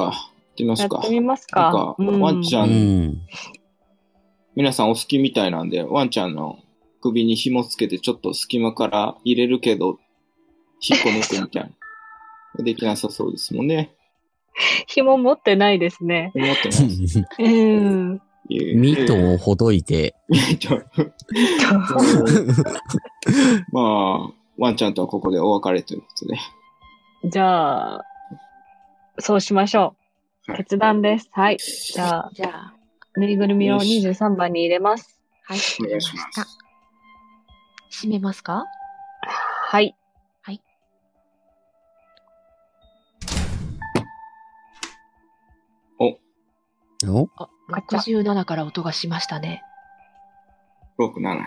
[0.00, 0.96] やってみますか？
[0.96, 1.78] やってみますなんか。
[1.78, 2.70] かうんワンちゃうん
[3.06, 3.26] ん。
[4.58, 6.58] 皆さんお好きみたいなんで、ワンちゃんの
[7.00, 10.00] 首に紐つけてちょっと隙間から入れるけど、
[10.80, 11.70] 引っこ抜くみたいな。
[12.64, 13.94] できなさそうですもんね。
[14.88, 16.32] 紐持ってないですね。
[16.34, 16.82] 思ってます。
[17.38, 18.20] うん。
[18.48, 20.82] ミトをほどいて、ミト。
[23.70, 26.36] まあ、ワンちゃんとはここでお別れということで。
[27.30, 28.04] じゃあ、
[29.20, 29.94] そうしましょ
[30.48, 30.50] う。
[30.50, 31.28] はい決断です。
[31.30, 31.58] はい。
[31.58, 32.77] じゃあ、じゃあ、
[33.18, 35.20] ぬいぐるみをよし23番に入れます。
[35.44, 35.58] はい。
[35.84, 36.46] お願いしますた。
[37.90, 38.64] 閉めますか？
[39.66, 39.94] はい。
[47.10, 49.62] おあ、ガチャ67から音がしましたね。
[50.98, 51.46] 6、7、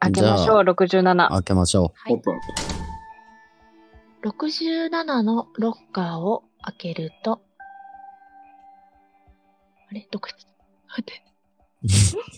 [0.00, 1.28] 開けましょう、67。
[1.30, 2.12] 開けましょはい。
[2.12, 2.38] オープン。
[4.22, 7.40] 67のロッカーを開けると、
[9.90, 10.06] あれ？
[10.10, 10.28] どこ
[10.96, 11.22] 待って。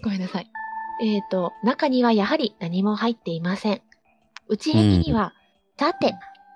[0.03, 0.51] ごめんなさい。
[1.01, 3.83] えっ、と、中にはやはり何も入っていません。
[4.49, 5.33] 内壁には、
[5.79, 6.15] さて、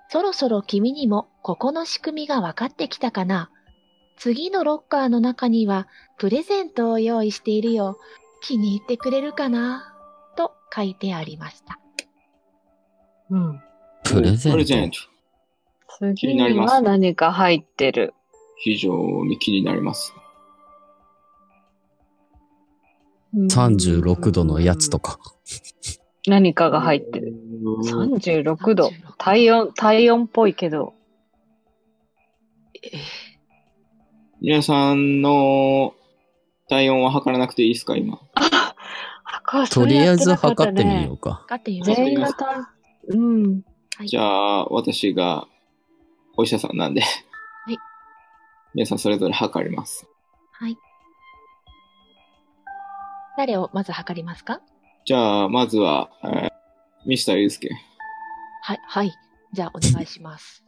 [0.09, 3.49] そろそろ君にもここの仕組みが分かってきたかな
[4.17, 5.87] 次のロッカーの中には
[6.19, 7.97] プレゼントを用意しているよ。
[8.41, 9.95] 気に入ってくれるかな？
[10.35, 11.79] と書いてありました。
[13.31, 13.49] うん。
[13.55, 13.61] う。
[14.03, 14.51] プレゼント。
[14.51, 14.97] プレゼント。
[16.15, 18.13] 気次にになりますは何か入ってる。
[18.57, 18.93] 非常
[19.25, 20.13] に気になります。
[23.35, 25.19] 36度のやつとか。
[26.27, 27.33] 何かが入ってる。
[27.85, 28.91] 36度。
[29.17, 30.93] 体温、体温っぽいけど。
[34.41, 35.95] 皆さんの
[36.69, 38.19] 体温は測らなくていいですか、今？
[39.71, 41.45] とりあえず測ってみようか。
[41.47, 42.73] かってみましょう全員が体、
[43.09, 43.61] うん。
[44.05, 45.47] じゃあ、私が
[46.37, 47.01] お医者さんなんで。
[47.01, 47.07] は
[47.71, 47.77] い。
[48.73, 50.07] 皆さんそれぞれ測ります。
[50.51, 50.77] はい。
[53.37, 54.61] 誰をまず測りますか？
[55.05, 56.53] じゃあ、まずは、えー
[57.05, 57.69] ミスターユースケ。
[58.61, 59.11] はい、はい。
[59.51, 60.63] じゃあ、お願いします。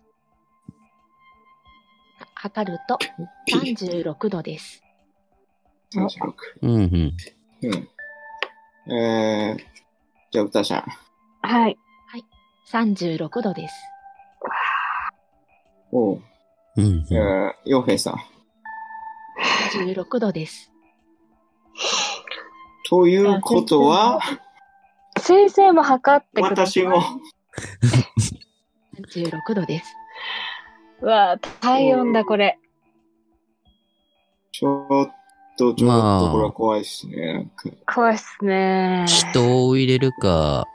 [2.20, 2.98] は測ると、
[3.46, 3.56] P。
[3.56, 4.84] 36度です。
[5.94, 6.34] 36。
[6.62, 7.18] うんうん。
[8.88, 8.94] うん。
[8.94, 9.60] えー、
[10.32, 10.84] じゃあ、歌ちゃん。
[11.42, 11.78] はい。
[12.70, 13.76] 36度です。
[15.94, 16.22] おう。
[16.76, 17.48] うんえうん。
[17.48, 18.16] ー、洋平さん。
[19.74, 20.70] 16度です。
[22.88, 24.20] ということは、
[25.20, 26.84] 先生も測ってください。
[26.84, 27.02] 私も。
[29.14, 29.96] 36度です。
[31.02, 32.60] うわ体温だ、これ。
[34.52, 35.12] ちょっ
[35.58, 37.34] と、ちょまあっとこれは怖いっすね。
[37.34, 39.06] なんか怖いっすね。
[39.08, 40.66] 人を入れるか、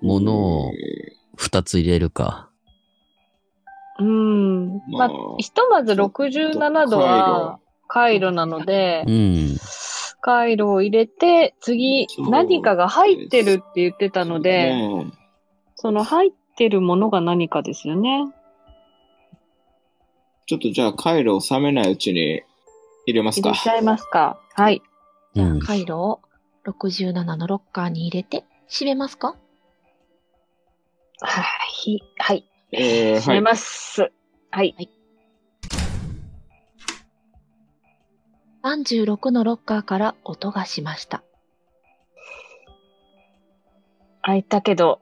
[0.00, 0.72] 物を
[1.36, 2.48] 二つ入れるか。
[3.98, 4.78] うん。
[4.88, 9.56] まあ、ひとまず67度は回路なのでう、ん。
[10.20, 15.12] 回路を入れて、次何かが入ってるって言ってたので、ね
[15.76, 18.26] その入ってるものが何かですよね。
[20.46, 22.42] ちょっとじゃあ、回路を冷めないうちに
[23.06, 23.62] 入れますか入れ。
[23.62, 24.38] ちゃいますか。
[24.54, 24.82] はい。
[25.36, 25.60] うん。
[25.60, 26.20] 回路を
[26.66, 29.36] 67のロッカーに入れて、閉めますか
[31.20, 31.42] は
[31.86, 32.00] い。
[32.18, 32.44] はい。
[32.72, 33.20] えー、はい。
[33.20, 34.12] 閉めます。
[34.50, 34.99] はい。
[38.62, 41.22] 36のロッカーから音がしました。
[44.22, 45.00] 開いたけど、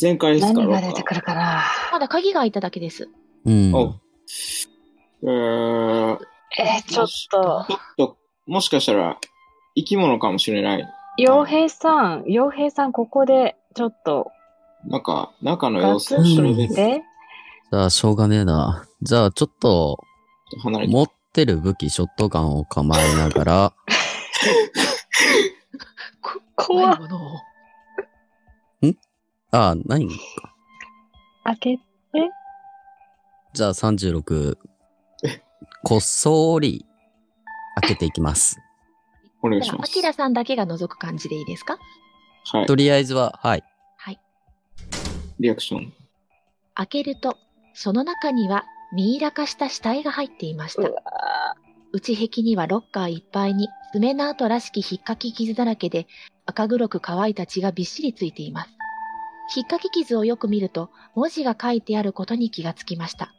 [0.00, 1.62] 前回ですか何が出てくるるかな。
[1.92, 3.08] まだ鍵が開いただけです。
[3.44, 3.74] うん。
[3.74, 3.94] お
[5.22, 6.18] えー、
[6.58, 9.18] えー、ちょっと、ちょっと、もしかしたら、
[9.76, 10.88] 生き物かもしれない。
[11.18, 14.30] 洋平さん、洋平さん、ここで、ちょっと、
[14.86, 17.02] なんか、中のガ様子を調べて。
[17.70, 18.86] じゃあ、しょうがねえな。
[19.02, 19.98] じゃあ、ちょっと、
[20.62, 20.92] 離れて。
[20.92, 23.72] 持ってる武器、ショットガンを構えながら、
[26.56, 27.38] 怖っいものを。
[29.52, 30.08] あ、何
[31.44, 31.78] 開け、
[33.52, 34.56] じゃあ36、
[35.82, 36.86] こっそり
[37.80, 38.58] 開けていきます。
[39.42, 39.92] お願いしあアす。
[39.92, 41.78] キラさんだけが覗く感じでいいですか？
[42.52, 42.66] はい。
[42.66, 43.64] とりあえずは、はい。
[43.96, 44.20] はい。
[45.40, 45.92] リアクション。
[46.74, 47.36] 開けると、
[47.74, 50.90] その中にはミイラ化した死体が入っていました。
[51.92, 56.06] 内壁にはロッカーいっぱいに爪の跡らしき引っかき傷だらけで
[56.46, 58.70] 赤黒く乾いた血がびっしりついています。
[59.56, 63.32] 引っかき傷をよく見ると文字が書いてあることに気がつきました。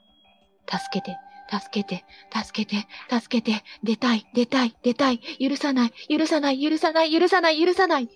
[0.70, 1.18] 助けて、
[1.50, 8.10] 助けて、助けて、助けて、出たい、出たい、出たい、許さない、許さない、許さない、許さない、許さない。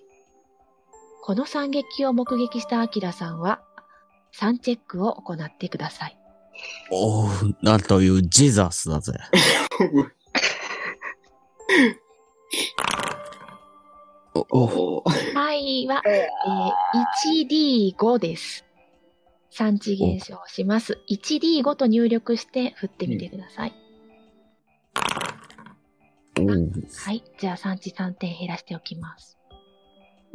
[1.22, 3.60] この惨劇を目撃したアキラさんは、
[4.34, 6.18] 3チェックを行ってください。
[6.90, 7.30] おう、
[7.62, 9.12] なんというジザスだぜ。
[14.34, 15.02] お、お、
[15.34, 16.72] はいは、えー
[17.96, 18.64] 1D5 です。
[19.50, 20.98] 産地減少します。
[21.08, 23.72] 1D5 と入力して振ってみてください。
[26.36, 27.24] はい。
[27.38, 29.38] じゃあ産地3点減らしておきます。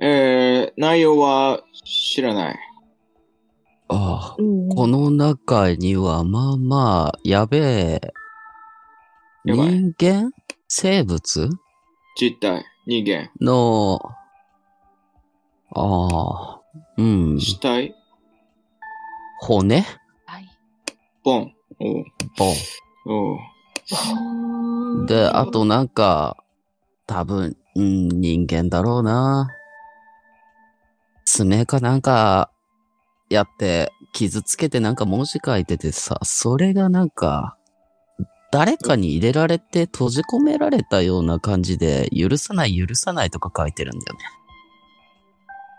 [0.02, 2.60] えー、内容は知らない。
[3.91, 8.13] ああ、うんこの中には、まあまあ、やべえ、
[9.43, 9.67] やばい。
[9.67, 10.32] 人間？
[10.67, 11.49] 生物？
[12.17, 13.99] 実体、人間、の、
[15.75, 16.62] ああ、
[16.97, 17.93] うん、死体、
[19.41, 19.86] 骨？
[20.25, 20.47] はい。
[21.23, 21.54] ボン。
[21.80, 22.06] おう。
[23.10, 23.36] おお
[25.04, 25.06] う。
[25.06, 26.38] で、あとなんか、
[27.08, 29.49] 多分、うん、人間だろうな。
[31.25, 32.51] 爪かなんか、
[33.32, 37.58] やって、傷つけてなんか文字書いててさ、それがなんか、
[38.52, 44.20] 誰かに入れられて閉じ込められたような感じで、許さない許さないとか書いてるんだよね。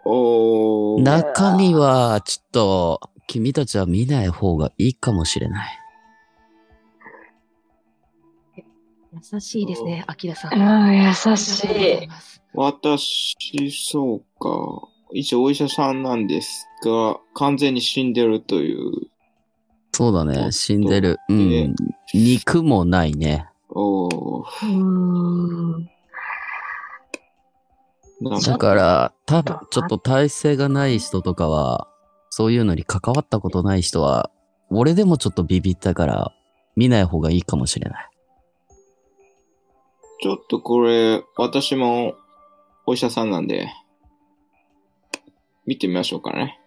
[0.06, 5.78] おー中身は、ちょっと、君たちは見ない方がいいかもしれない。
[9.32, 10.54] 優しいですね、アキラさん。
[10.54, 12.08] ああ、優しい。
[12.54, 14.88] 私、そうか。
[15.12, 18.92] 一応お医者さんなんですが、完全に死んでるという。
[19.92, 21.18] そうだね、死んでる。
[21.28, 21.74] うえん。
[22.14, 23.48] 肉もないね。
[23.68, 24.68] おーうー
[25.78, 25.90] ん。
[28.20, 31.88] なんだから、多分ちょっと、ちょっと体勢がない人とかは、
[32.30, 34.30] そういうのに関わったことない人は、
[34.70, 36.32] 俺でもちょっとビビったから、
[36.76, 38.08] 見ない方がいいかもしれない。
[40.22, 42.14] ちょっとこれ、私も
[42.86, 43.68] お医者さんなんで、
[45.66, 46.61] 見てみましょうかね。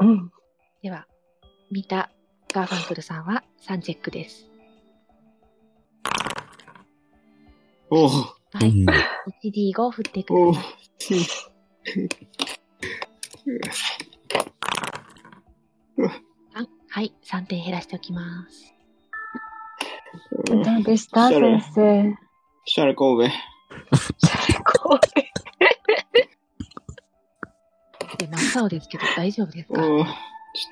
[0.00, 0.30] うん。
[0.82, 1.06] では、
[1.70, 2.10] 見た
[2.52, 4.46] ガーファンクルさんは3チェックです。
[7.90, 8.08] おー
[8.52, 8.68] はい。
[8.68, 8.86] うん。
[9.44, 10.68] 1D5 を振ってくおだーさ
[13.94, 13.98] い。
[16.54, 17.14] あはい。
[17.24, 18.72] 3点減らしておきます。
[20.46, 21.40] どうでした先
[21.74, 22.14] 生。
[22.64, 23.34] シャレ神戸。
[24.80, 25.00] 怖い。
[28.18, 29.80] で、真っ青ですけど 大丈夫ですか？
[29.80, 30.04] ちょっ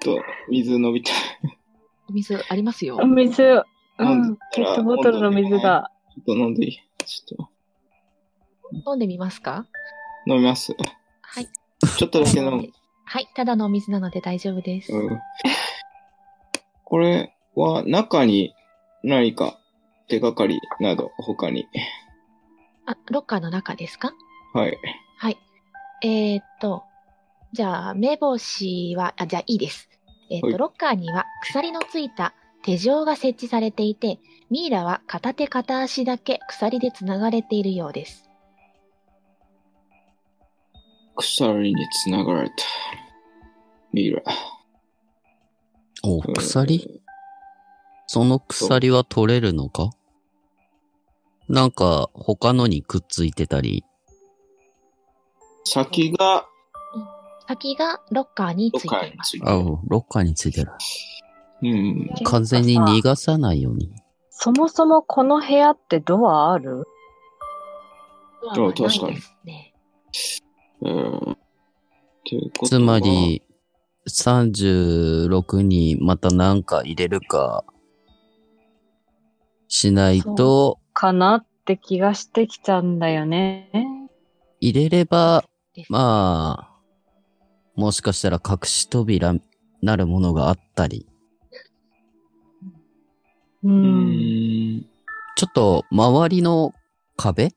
[0.03, 1.15] と、水飲みたい。
[2.09, 3.07] お水ありますよお。
[3.07, 3.65] 水、う
[4.01, 5.91] 飲んペットボトルの水が。
[6.15, 7.49] ちょっと飲んでいいちょっ
[8.89, 9.67] 飲んでみますか？
[10.27, 10.75] と、飲みます。
[11.23, 11.49] はい。
[11.99, 12.65] ちょっとだけの、
[13.05, 13.29] はい。
[13.35, 14.93] ただのお水なので大丈夫です。
[14.93, 15.21] うん。
[16.85, 18.55] これは中に
[19.05, 19.59] 何か
[20.09, 21.69] 手がかりなど他に？
[22.87, 24.13] あ、ロッカーの中ですか？
[24.55, 24.77] はい。
[25.19, 25.39] はい。
[26.03, 26.85] えー、っと、
[27.57, 29.89] じゃあ、目星は、あ、じゃあいいです。
[30.31, 34.19] えーっと、はいロッカーには鎖のついた手錠が設置されていて、
[34.51, 38.29] ミイラは片手片足だけ鎖で繋がれているようです。
[41.17, 42.55] 鎖に繋がれた。
[43.95, 44.23] ミイラ。
[46.05, 47.01] お、鎖？
[48.07, 49.93] その鎖は取れるのか？
[51.49, 53.83] なんか、他のにくっついてたり。
[55.65, 56.47] 先が
[57.49, 59.37] 先がロッカーにロッカついています。
[59.37, 59.53] ーについてあ、
[59.89, 60.73] ロッカーについてる。
[61.63, 62.11] うん。
[62.25, 63.91] 完全に逃がさないように。
[64.31, 66.85] そもそもこの部屋ってドアある？
[68.55, 69.75] ドアはない確かにですね。
[70.85, 71.39] えー、っ
[72.25, 73.43] てことはつま、り、
[74.09, 77.65] 36にまたなんか入れるか、
[79.69, 83.71] しないと、かなって気がしてきちゃうんだよね。
[84.61, 85.45] 入れれば、
[85.89, 86.76] まあ、
[87.77, 89.35] もしかしたら隠し扉
[89.83, 91.07] なるものがあったり、
[93.63, 93.69] う。
[93.69, 94.87] うんん。
[95.37, 96.73] ちょっと周りの
[97.17, 97.53] 壁？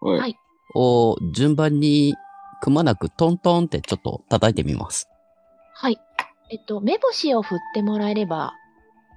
[0.00, 0.18] はい。
[0.18, 0.36] はい
[0.78, 2.14] を順番に
[2.60, 5.08] くまなくトントンってちょっと叩いてみます。
[5.72, 5.98] はい。
[6.50, 8.52] えっと、目星を振ってもらえれば、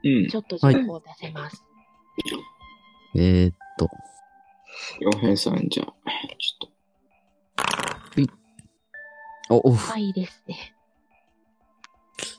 [0.03, 0.37] うんち。
[0.37, 1.61] ょっと情報を出せます。
[3.15, 3.89] えー、っと、
[5.01, 5.87] 洋平さんじゃあ、
[6.37, 6.69] ちょっ
[9.49, 10.75] お、お、はいですね。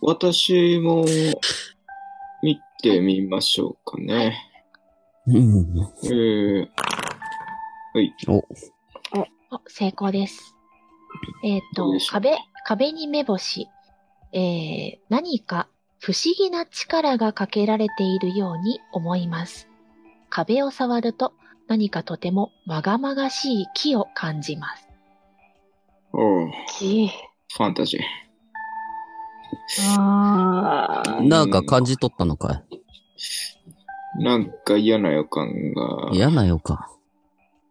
[0.00, 0.06] と。
[0.06, 1.04] 私も、
[2.42, 4.38] 見てみましょうかね。
[5.26, 6.68] うん、えー、
[7.94, 8.14] はい。
[8.28, 10.54] お、成功です。
[11.44, 13.68] えっ、と壁、壁に目星。
[14.32, 19.68] えー、何か不思議な力がかけられているように思います。
[20.28, 21.34] 壁を触ると
[21.66, 24.89] 何かとてもまがまがしい木を感じます。
[26.12, 28.00] おうきファンタジー。
[29.98, 32.62] あーなんか感じ取ったのか
[34.18, 36.84] なんか嫌な予感がい嫌な予感？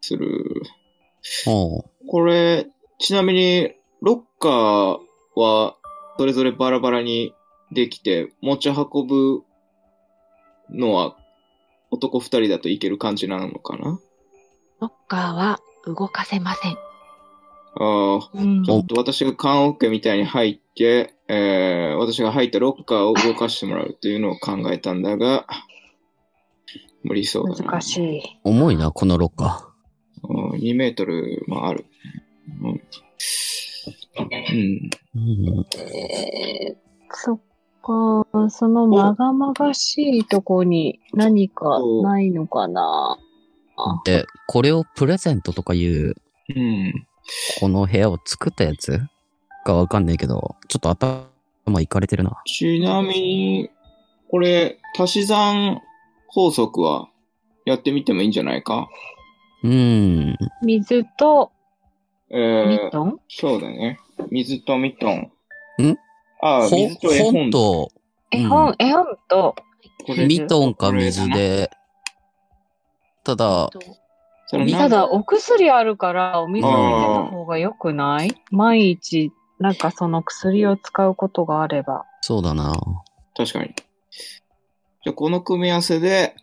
[0.01, 0.61] する。
[1.45, 2.07] ほう。
[2.07, 2.67] これ、
[2.97, 4.99] ちなみに、ロッカー
[5.35, 5.75] は、
[6.17, 7.33] それぞれバラバラに
[7.71, 9.43] できて、持ち運ぶ
[10.69, 11.17] のは、
[11.91, 13.99] 男二人だといける感じなのかな？
[14.79, 16.77] ロッカーは動かせません。
[17.75, 25.45] ああ、うんちょっと私が缶オケみたいに入って、えー、私が入ったロッカーを動かしてもらうっていうのを考えたんだが、
[27.03, 27.71] 無理そうだな。
[27.71, 28.21] 難しい。
[28.43, 29.71] 重いな、このロッカ
[30.23, 31.85] うん2メートルもある。
[32.61, 32.67] うん。
[32.67, 32.79] うん。
[34.17, 34.89] ー。
[35.15, 36.75] うん、えー、
[37.11, 37.39] そっ
[37.81, 43.17] か、そのまがまがしいとこに何かないのかな
[44.03, 46.15] で、これをプレゼントとかいう、
[46.55, 47.07] うん。
[47.59, 48.99] この部屋を作ったやつ？
[49.65, 51.27] かわかんないけど、ちょっと頭
[51.81, 52.41] いかれてるな。
[52.45, 53.69] ちなみに、
[54.29, 55.81] これ、足し算
[56.27, 57.09] 法則は
[57.65, 58.87] やってみてもいいんじゃないか？
[59.63, 60.37] うーん。
[60.63, 61.51] 水と
[62.31, 63.99] えー、ミトン、そうだね。
[64.29, 65.31] 水とミトン。
[65.81, 65.97] ん？
[66.41, 67.33] ああ、ほ水と絵本。
[67.33, 67.91] 本と、
[68.31, 69.55] 絵本、絵本と、
[70.05, 71.71] これミトンか水で、
[73.23, 73.69] ただ、
[74.49, 78.31] ただお薬あるからお水を入れた方が良くない？
[78.49, 82.05] 毎日、なんかその薬を使うことがあれば。
[82.21, 82.73] そうだな。
[83.35, 83.75] 確かに。
[83.75, 86.35] じゃあ、この組み合わせで、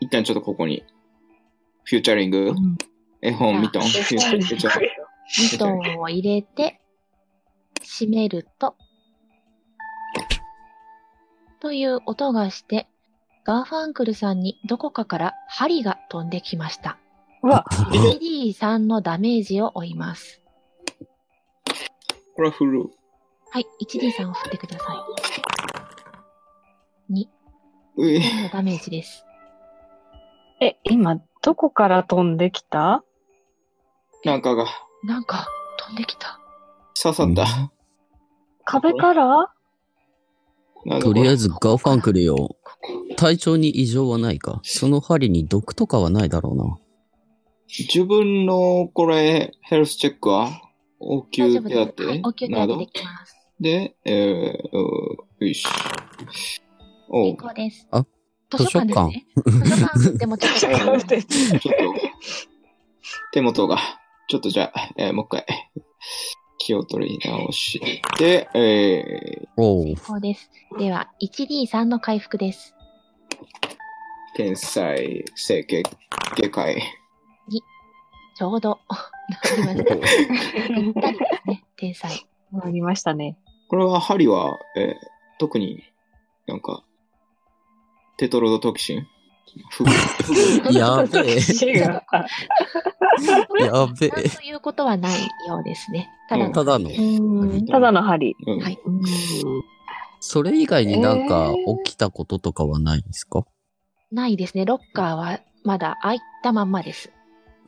[0.00, 0.84] 一旦ちょっとここに、
[1.82, 2.54] フューチャリング、
[3.22, 4.54] 絵本、ミトン、フューチャリング。
[5.52, 6.80] ミトンを入れて、
[7.82, 8.76] 閉めると、
[11.60, 12.88] という音がして、
[13.48, 16.98] ガーファンクルさんにどこかから針が飛んできました。
[17.42, 20.42] うわ、1D3 のダメージを負います。
[22.36, 22.90] これはフル。
[23.50, 24.84] はい、1D3 を振ってくださ
[27.08, 27.14] い。
[27.14, 27.26] 2、
[27.96, 29.24] うえ、4のダメージです。
[30.60, 33.02] え、今、どこから飛んできた？
[34.26, 34.66] なんかが
[35.04, 35.46] なんか、
[35.78, 36.38] 飛んできた。
[37.02, 37.46] 刺さった。
[38.66, 39.50] 壁から？
[41.00, 42.56] とりあえずガーファンクルよ。
[43.16, 46.78] 体調に異常はないかその針に毒とかはないだろうな。
[47.68, 50.62] 自分の、これ、ヘルスチェックは
[51.00, 51.86] 応大急丈夫です。
[51.86, 52.86] 手当はい、応急手など当
[53.60, 54.78] でえー、
[55.40, 55.66] うよし。
[57.08, 57.88] お成う、功です。
[57.90, 58.06] あ
[58.50, 59.26] 図書館ですね。
[59.44, 61.68] 図書館でもちょっと ちょっと、
[63.32, 63.78] 手元が、
[64.28, 65.46] ちょっとじゃあ、えーもう一回、
[66.68, 67.80] 気を取り直し
[68.18, 69.96] て、えー、おう。
[69.96, 70.50] そうです。
[70.78, 72.74] では、1D3 の回復です。
[74.36, 75.82] 天才整形
[76.36, 76.82] 外科医。
[78.36, 78.80] ちょうど、
[79.64, 79.96] なりました。
[79.96, 82.26] ぴったりですね、天才。
[82.62, 83.38] ありましたね。
[83.68, 84.94] これは針は、えー
[85.40, 85.84] 特に
[86.48, 86.82] なんか、
[88.18, 89.06] テトロドトキシン？
[90.72, 91.38] やべえ。
[93.64, 94.10] やべえ。
[94.28, 96.10] ということはないようですね。
[96.28, 96.90] ただの、ただの。
[96.90, 96.92] う
[97.46, 98.36] んただの針。
[98.46, 98.78] うんはい。
[98.84, 99.00] うん
[100.20, 103.44] それ以外になんかえー起きたこととかはないんですか？
[104.10, 104.64] ないですね。
[104.64, 107.12] ロッカーはまだ開いたまんまです。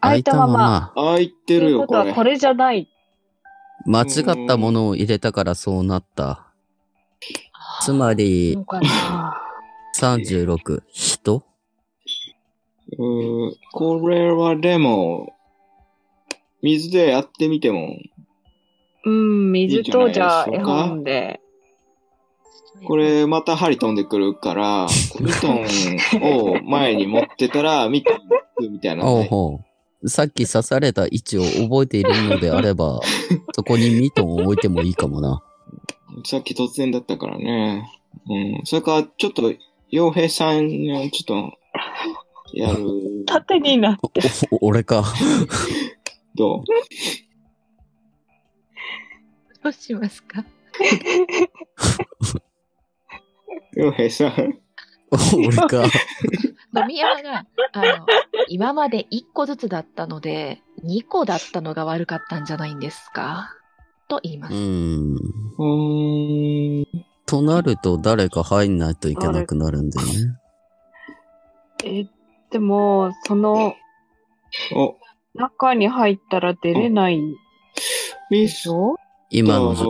[0.00, 0.92] 開いたまま。
[0.96, 2.10] 開いてるよ、というこれ。
[2.10, 2.88] はこれじゃない。
[3.86, 6.46] 間違ったものを入れたからそうなった。
[7.82, 9.40] つまりの、かな
[9.96, 11.44] 36、人？
[12.98, 15.34] うーこれはでも、
[16.62, 17.96] 水でやってみても、
[19.04, 20.88] うん、水とじゃあ絵いいんじゃないでしょうか？
[20.88, 21.40] 本で。
[22.86, 24.86] これまた針飛んでくるから、
[25.20, 25.66] ミトン
[26.22, 29.60] を前に持ってたら、ミトンみたいな うほ
[30.02, 30.08] う。
[30.08, 33.00] さっき刺された位置を覚えているのであれば、
[33.52, 35.42] そこにミトンを置いてもいいかもな。
[36.24, 37.86] さっき突然だったからね。
[38.28, 38.60] うん。
[38.64, 39.52] それから、ちょっと、
[39.90, 41.58] 洋平さんにちょっと、
[42.52, 43.24] やる。
[43.26, 44.22] 縦になって。
[44.50, 45.04] お俺か。
[46.34, 46.64] どう？
[49.62, 50.44] どうしますか？
[53.74, 54.58] 洋平さん。
[55.34, 55.84] 俺か。
[56.76, 58.06] 飲み山が、あの、
[58.48, 63.54] 今まで1個ずつだったので、2個だったのが悪かったんじゃないんですか？
[64.08, 64.54] と言います。
[64.54, 65.14] うーん。
[65.14, 66.86] うーん。
[67.26, 70.12] となると誰か入んないといけなくなるんだよね。
[71.84, 72.06] え、
[72.50, 73.74] でも、その
[74.74, 74.96] お、
[75.34, 77.20] 中に入ったら出れない
[78.30, 78.96] でしょ？
[79.30, 79.84] 今のじ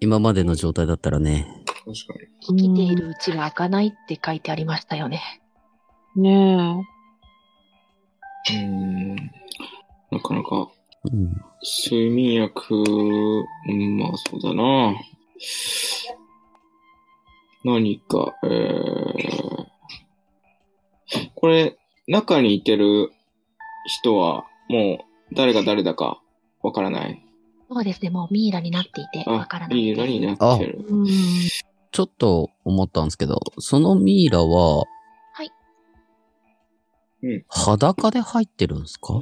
[0.00, 1.46] 今までの状態だったらね。
[1.66, 1.92] 確か
[2.40, 5.20] 生きているうちは開かないって書いてありましたよね。
[6.16, 6.80] ねに。
[8.50, 9.14] うーん。
[10.10, 10.68] なかなか、
[11.04, 11.40] うん。
[11.86, 14.94] 睡眠薬、うん、まあそうだな。
[17.64, 19.66] 何か、えー、
[21.34, 23.10] これ、中にいてる
[23.86, 26.20] 人は、もう、誰が誰だか、
[26.62, 27.24] わからない。
[27.70, 30.00] そうですね、もうミイラになっていてわからないいいです。
[30.00, 30.84] 色になってるえ。。
[30.84, 31.06] うん。
[31.06, 34.84] ちょっと思ったんですけど、そのミイラは、は
[35.42, 35.50] い。
[37.22, 39.20] うん裸で入ってるんですか？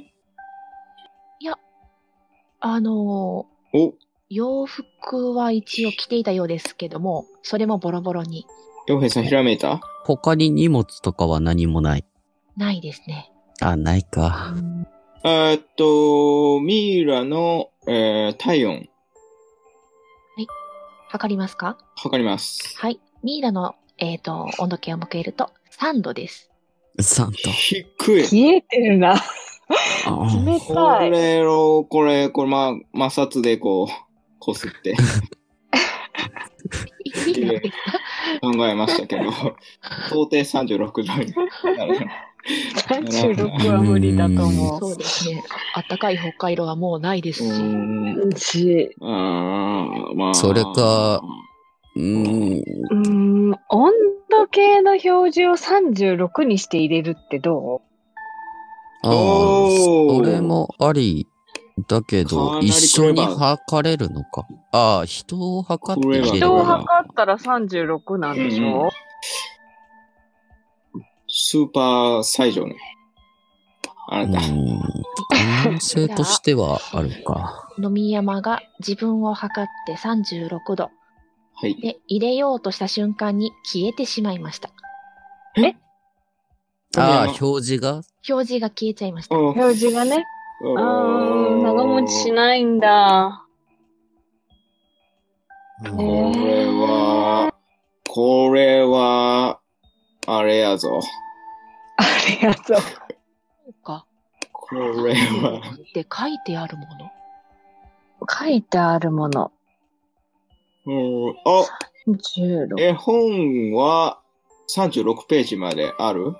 [2.65, 3.93] あのお、ー
[4.31, 8.47] 洋服は一応着ていたようですけども、それもボロボロに
[8.87, 9.81] 洋平さんひらめいた？
[10.05, 12.05] 他に荷物とかは何もない。
[12.57, 13.31] ないですね。
[13.61, 14.55] あ、ないか。
[15.25, 18.89] えーっと、ミイラの、えー、体温、
[21.13, 21.77] 測りますか？
[21.97, 22.75] 測ります。
[22.79, 22.99] はい。
[23.23, 26.51] ミイラの、えっ、と、温度計を向けると3度です。
[26.99, 27.33] 3と。
[27.51, 27.81] 低
[28.21, 28.25] い。
[28.25, 29.15] 消えてるな。
[29.15, 29.19] あ
[30.45, 31.11] 冷こたい。
[31.11, 32.75] れを、これ、これ、ま、
[33.09, 33.93] 摩擦でこう、
[34.39, 34.95] こすって
[38.41, 39.55] 考えましたけど、到
[40.25, 41.07] 底36度に
[41.77, 42.09] なる。
[42.45, 45.43] 36は無理だと思そうですね。
[45.75, 47.61] あったかい北海道はもうないですうし。
[48.35, 48.39] う。
[48.39, 50.35] し、あーまあ。
[50.35, 51.21] それか、
[51.97, 52.63] うーん。
[52.91, 53.93] うん、温
[54.31, 57.83] 度計の表示を36にして入れるってど
[59.03, 61.29] ああ、おーそれもあり。
[61.89, 64.47] だけかど、一緒に測れるのか。
[64.73, 66.65] ああ、人を測って人を。
[66.65, 68.37] 測ったら36なん。
[68.37, 68.91] でしょ、
[71.35, 72.77] スーパー最上ね。
[74.09, 74.49] あうなた。
[74.49, 74.53] ん。
[75.65, 77.71] 可能性としてはあるか。
[77.83, 80.91] 飲み山が自分を測って36度。
[81.55, 81.81] はい。
[81.81, 84.71] で、入れようとした瞬間に消えてしまいました。
[86.95, 88.03] ああ、表示が？
[88.29, 89.35] 表示が消えちゃいました。
[89.35, 90.27] うん表示がね。
[90.77, 93.47] あー、長持ちしないんだ。
[95.91, 97.55] これは、
[98.07, 99.62] これは、
[100.27, 101.01] あれやぞ。
[101.97, 102.77] ありがとう。
[102.77, 102.83] そ
[103.69, 104.07] うか。
[104.53, 107.11] これは、って書いてあるもの？
[108.29, 109.51] 書いてあるもの。
[110.87, 111.65] うん、あ、
[112.07, 112.81] 16。
[112.81, 114.21] 絵本は
[114.75, 116.35] 36ページまである？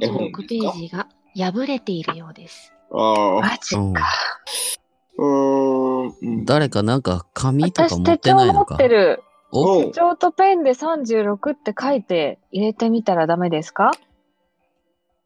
[0.00, 2.72] 絵本36ページが破れているようです。
[2.92, 3.40] ああ。
[3.40, 4.06] マジうんか。
[5.18, 6.44] うーんうん。
[6.44, 8.74] 誰かなんか紙とか私持って手帳持ないのか？
[8.76, 9.22] ってる。
[9.50, 13.92] 手帳とペンで36って書いて入れてみたらダメですか？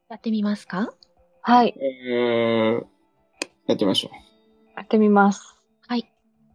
[0.08, 0.92] やってみますか？
[1.40, 1.74] はい。
[1.76, 2.86] えー、
[3.66, 4.14] やってみましょう。
[4.76, 5.56] やってみます。
[5.88, 6.08] はい。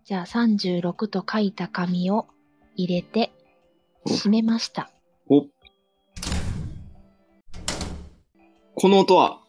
[0.05, 2.27] じゃあ36と書いた紙を
[2.75, 3.31] 入れて、
[4.07, 4.89] 閉めました。
[5.29, 5.41] お。
[8.75, 9.41] この音は、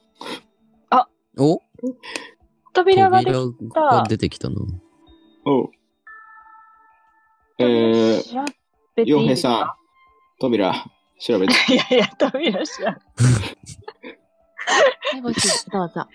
[1.38, 1.62] お
[2.72, 4.56] 扉ができ扉が出てきたの。
[5.44, 5.70] おう。
[7.59, 9.72] えー、洋平さん、
[10.40, 10.72] 扉、
[11.20, 11.54] 調べて。
[11.74, 12.96] いやいや、扉調べは
[15.16, 16.06] い、ぼし、どうぞ。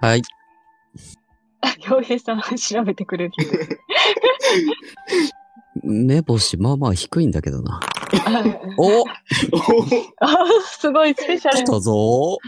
[0.00, 0.22] はい。
[1.88, 3.32] 洋平さん調べてくれる。
[5.82, 7.80] 目星、まあまあ低いんだけどな。
[8.78, 9.04] おお
[10.20, 11.58] あ、すごいスペシャル。
[11.58, 12.38] 来たぞ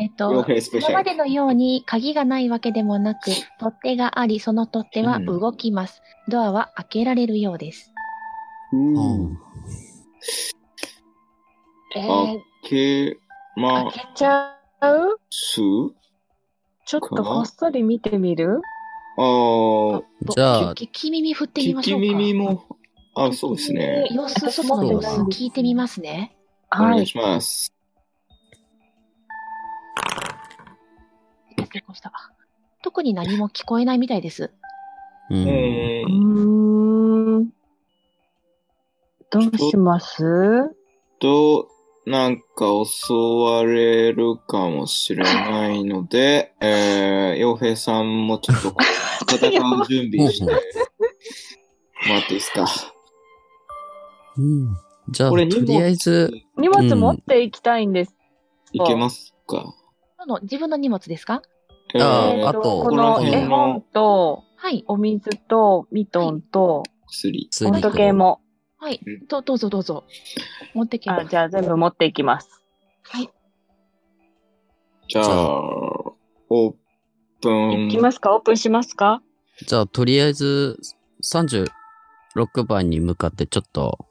[0.00, 0.44] えっ、洋と。
[0.78, 6.02] 今までのように鍵がないわけでもなく、取っ手があり、その取っ手は動きます。
[6.28, 7.92] ドアは開けられるようです。
[8.72, 9.38] うん。
[11.96, 13.18] えあー、け、
[13.56, 15.18] ま開けちゃう？
[15.30, 15.60] す？
[16.84, 18.60] ちょっとこっそり見てみる？
[19.20, 22.06] あー、じゃあき聞き耳振ってみま聞きしょうか。
[22.06, 22.64] 耳も、
[23.16, 24.06] あ、そうですね。
[24.12, 26.36] 様子、外の様子聞いてみますね。
[26.70, 26.92] はい。
[26.92, 27.74] お願いします。
[31.56, 32.12] 成功した。
[32.82, 34.52] 特に何も聞こえないみたいです。
[35.30, 35.48] うん。
[39.30, 40.22] どうします？
[40.24, 40.68] ー
[41.20, 41.68] と、
[42.08, 48.74] なんか襲われるかもしれないので、 えー、洋平さんもちょっと
[49.34, 52.66] 戦う準備してもらっていいですか？
[54.36, 54.68] うん。
[55.10, 58.14] じゃあ、ことれりあえず、荷物持っていきたいんです。
[58.72, 59.74] いけますか？
[60.18, 61.42] どの自分の荷物ですか？
[61.94, 64.84] えーあえーあとここのの辺の絵本と、はい。
[64.88, 67.48] お水と、ミトンと、薬。
[67.50, 68.40] 薬温度計も。
[68.80, 69.26] はいうん。
[69.26, 70.04] どどうぞどうぞ。
[70.74, 71.28] 持ってきまあ、す。
[71.28, 72.62] じゃあ全部持っていきます。
[73.02, 73.30] はい。
[75.08, 76.74] じゃあ、オー
[77.40, 77.88] プン。
[77.88, 78.34] いきますか？
[78.36, 79.22] オープンしますか？
[79.66, 80.78] じゃあ、とりあえず、
[81.24, 84.06] 36番に向かってちょっと、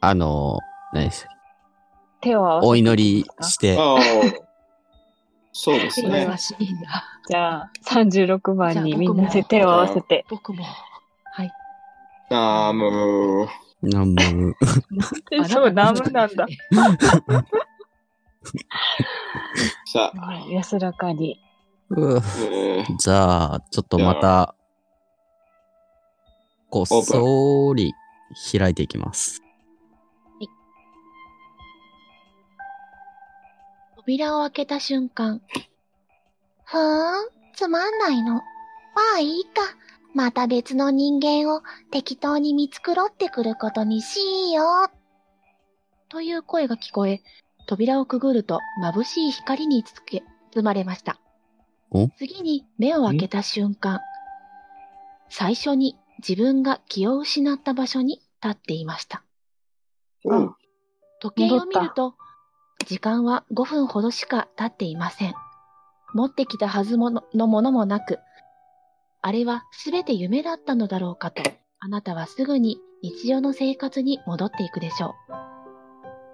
[0.00, 0.58] あの、
[0.92, 1.26] 何です？
[2.20, 2.68] 手を合わせて。
[2.68, 4.00] お祈りして、ああ、
[5.52, 6.28] そうですね。
[7.28, 10.26] じゃあ、36番にみんなで手を合わせて。
[10.28, 10.64] 僕も。
[10.64, 10.74] はい。
[12.30, 13.48] ナム
[13.82, 14.54] なんも、
[15.48, 16.46] そう、ナムなんだ。
[19.86, 21.40] さあ、はい安らかに。
[22.98, 24.54] じゃあ、ちょっとまた、
[26.70, 27.94] こっそり
[28.52, 29.42] 開いていきます。
[33.96, 35.40] 扉を開けた瞬間。
[36.64, 38.34] ふーん、つまんないの。
[38.34, 38.42] ま
[39.16, 39.62] あいいか。
[40.14, 44.90] また別の人間を適当に見繕ってくることにしよう。
[46.08, 47.20] という声が聞こえ、
[47.66, 50.22] 扉をくぐると眩しい光につけ、
[50.54, 51.20] 包まれました
[51.90, 52.08] お？
[52.18, 54.00] 次に目を開けた瞬間、
[55.28, 55.96] 最初に
[56.26, 59.22] 自分が気を失った場所に立っていました。
[61.20, 62.14] 時計を見ると、
[62.86, 65.34] 時間は5分ほどしか経っていません。
[66.14, 68.18] 持ってきたはずもののものもなく、
[69.20, 71.42] あれはすべて夢だったのだろうかと、
[71.80, 75.12] あなたはすぐに日常の生活に戻っていくでしょう。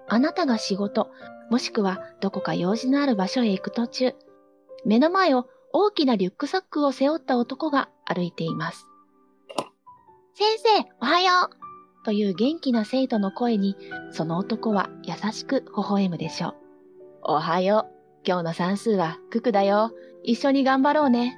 [0.07, 1.09] あなたが仕事、
[1.49, 4.13] もしくはどこか用事のある場所へ行く途中、
[4.85, 8.87] 目の前を大きなリュックサックを背負った男が歩いています。
[10.35, 13.75] 先生、おはようという元気な生徒の声に、
[14.11, 16.55] その男は優しく微笑むでしょう。
[17.23, 17.95] おはよう。
[18.27, 19.91] 今日の算数は九九だよ。
[20.23, 21.37] 一緒に頑張ろうね。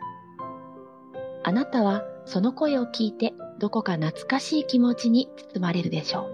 [1.48, 6.34] あなたはその声を聞いてどこか懐かしい気持ちに包まれるでしょう。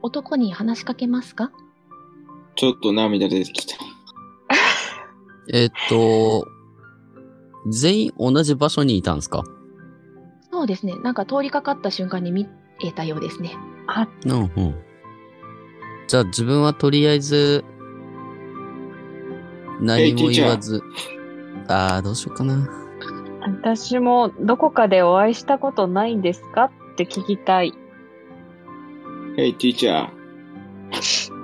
[0.00, 1.52] 男に話しかけますか？
[2.56, 3.76] ちょっと涙出てきた。
[5.52, 6.48] えっと、
[7.68, 9.44] 全員同じ場所にいたんですか？
[10.50, 10.96] そうですね。
[11.02, 12.48] なんか通りかかった瞬間に見
[12.82, 13.54] えたようですね。
[13.86, 14.74] あ、うんうん。
[16.08, 17.66] じゃあ自分はとりあえず、
[19.82, 20.82] 何も言わず、
[21.70, 22.68] ああ、どうしようかな。
[23.42, 26.64] 私もどこかでお会いしたことないんですか？
[26.64, 27.72] って聞きたい。
[29.36, 30.08] Hey, teacher.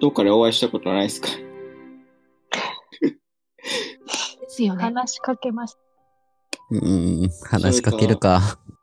[0.00, 1.28] どっかでお会いしたことないですか？
[3.00, 3.18] で
[4.48, 4.82] すよね。
[4.82, 5.76] 話しかけまし
[6.70, 8.40] うん、話しかけるか。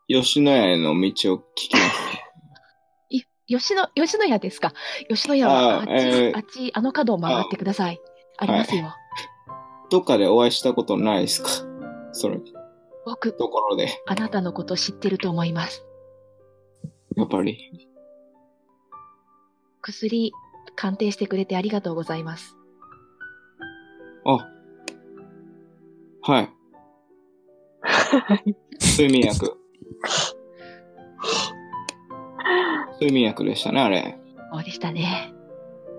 [0.07, 2.16] 吉野家への道を聞きます。
[3.47, 4.73] い吉野、吉野家ですか
[5.09, 7.99] 吉野家はああっち、えーあっち、あの角を曲がってください。
[8.37, 8.93] ありますよ。
[9.89, 11.49] どっかでお会いしたことないですか？
[12.11, 12.37] その
[13.05, 15.85] 僕、ところで、あなたのこと知ってると思います。
[17.15, 17.57] やっぱり。
[19.81, 20.31] 薬
[20.75, 22.57] 鑑定してくれてありがとうございます。
[24.25, 24.49] あ。
[26.21, 26.49] はい。
[28.81, 29.57] 睡眠薬。
[32.99, 34.17] 睡眠薬でしたね、あれ。
[34.53, 35.33] そうでしたね。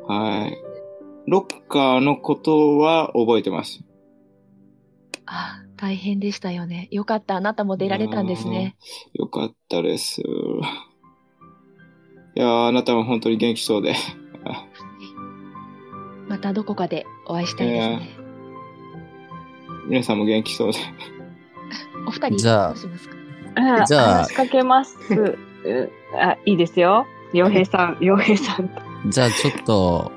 [0.07, 0.57] はい。
[1.27, 3.81] ロッカーのことは覚えてます。
[5.27, 6.89] あー大変でしたよね。
[6.91, 7.37] よかった。
[7.37, 8.77] あなたも出られたんですね。
[9.13, 10.23] よかったです。
[10.23, 10.25] い
[12.35, 13.95] やー、あなたも本当に元気そうで。
[16.29, 18.11] またどこかでお会いしたいですね。
[19.87, 20.79] 皆さんも元気そうで。
[22.07, 23.17] お二人、じゃあどうしますか？
[23.57, 24.97] うんじゃあ話しかけます。
[25.69, 27.07] うあ、いいですよ。
[27.33, 28.71] 洋平さん、 洋平さん。
[29.07, 30.11] じゃあちょっと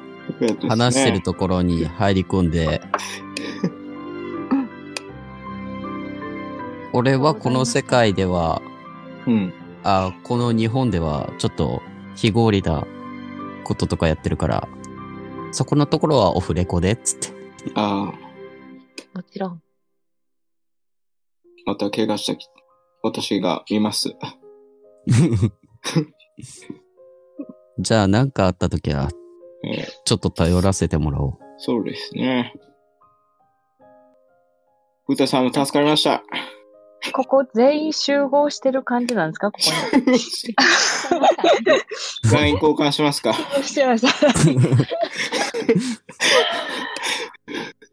[0.67, 2.81] 話してるところに入り込んで、
[6.93, 8.61] 俺はこの世界では、
[9.27, 9.53] うん。
[9.83, 11.81] あ、この日本ではちょっと
[12.15, 12.85] 非合理な
[13.63, 14.67] こととかやってるから、
[15.51, 17.27] そこのところはオフレコで、つって。
[17.75, 19.61] ああ、もちろん。
[21.65, 22.47] また怪我したき、
[23.03, 24.15] 私が見ます。
[27.79, 29.09] じゃあ何かあった時は、
[29.63, 31.37] えーちょっと頼らせてもらおう。
[31.57, 32.53] そうですね。
[35.07, 36.23] 歌さんも助かりました。
[37.13, 39.51] ここ全員集合してる感じなんですか？
[39.51, 40.17] ここに。
[42.31, 43.33] LINE 交換しますか
[43.63, 44.27] してました。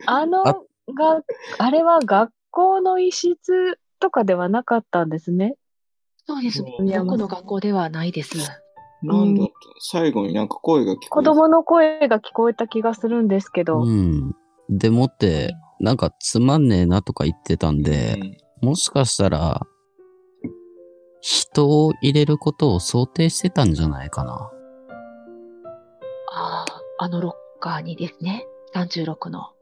[0.07, 0.63] あの、あが、
[1.59, 5.09] あれは学校の一室とかではなかったん。
[5.11, 5.55] ですね。
[6.29, 6.63] そうです。
[6.63, 8.37] どこの学校ではないです。
[9.03, 9.53] なんだった？
[9.81, 13.81] 最後になんか声が聞こえ子供の声が聞こえた気がするんですけど。
[13.83, 14.37] うん。
[14.69, 19.63] でもって、なんかつまんねえなとか言ってたんで、うんもしかしたら、
[21.21, 24.51] 人を入れることを想定してたんじゃないかな。
[26.33, 26.65] あ
[26.99, 28.45] あ、あのロッカーにですね。
[28.75, 29.53] 36の。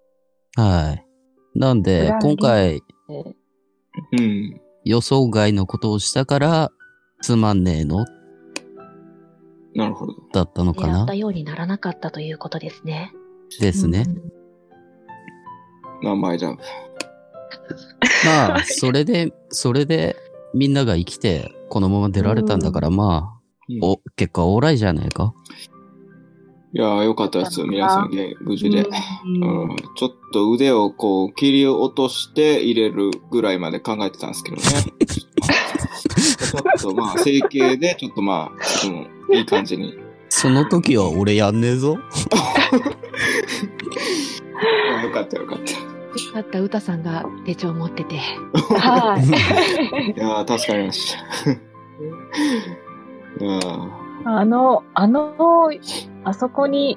[0.57, 1.07] はい。
[1.55, 2.81] なんで今回
[4.13, 4.61] うん。
[4.87, 6.71] 予想外のことをしたから、
[7.21, 8.05] つまんねえの？
[9.75, 10.15] なるほど。
[10.33, 11.01] だったのかな？
[11.01, 13.13] 狙ったようにならなかったということですね。
[13.61, 14.07] ですね。
[16.05, 16.51] 名前だ。
[18.25, 20.15] まあ、それで、それで、
[20.55, 25.35] みんなが生きて、このまま出られたんだから、まあ、うんお、結果オーライじゃねえか。
[26.77, 27.63] いやー、よかったです。
[27.63, 28.83] 皆さん、げ無事で。
[29.25, 34.63] うんうんちょっと腕をこう切り落として入れるぐらいまで考えてたんですけどね。
[35.09, 39.97] ちょっとまあ、整形でちょっとまあ、ういい感じに。
[40.29, 41.97] その時は俺やんねえぞ。
[44.99, 45.73] あよかったよかった。
[45.73, 45.79] よ
[46.35, 48.19] かった、歌さんが手帳持ってて。
[48.77, 49.25] はい。
[50.13, 51.51] いやー、助かりました。
[51.53, 51.55] い
[53.49, 55.71] やーあの、あの、
[56.27, 56.97] あそこに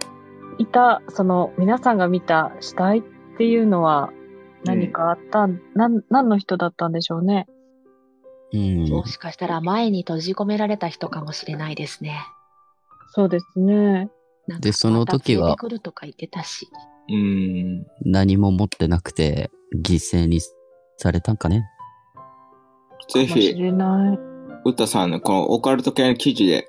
[0.58, 3.04] いた、その、皆さんが見た死体っ
[3.38, 4.10] ていうのは
[4.66, 7.46] 何かあったん、なん、何の人だったんでしょうね。
[8.52, 8.90] うん。
[8.90, 12.20] もしかしたら前に閉じ込められた人かもしれないですね。
[13.12, 14.10] そうですね。
[14.48, 16.68] なんかでその時はまた連れてくるとか言ってたし。
[17.08, 17.86] うーん。
[18.02, 20.40] 何も持ってなくて、犠牲に
[20.98, 21.68] されたんかね。
[23.14, 24.20] ぜかもしひ、れない。
[24.66, 26.68] ウタさんのこのオカルト系の記事で、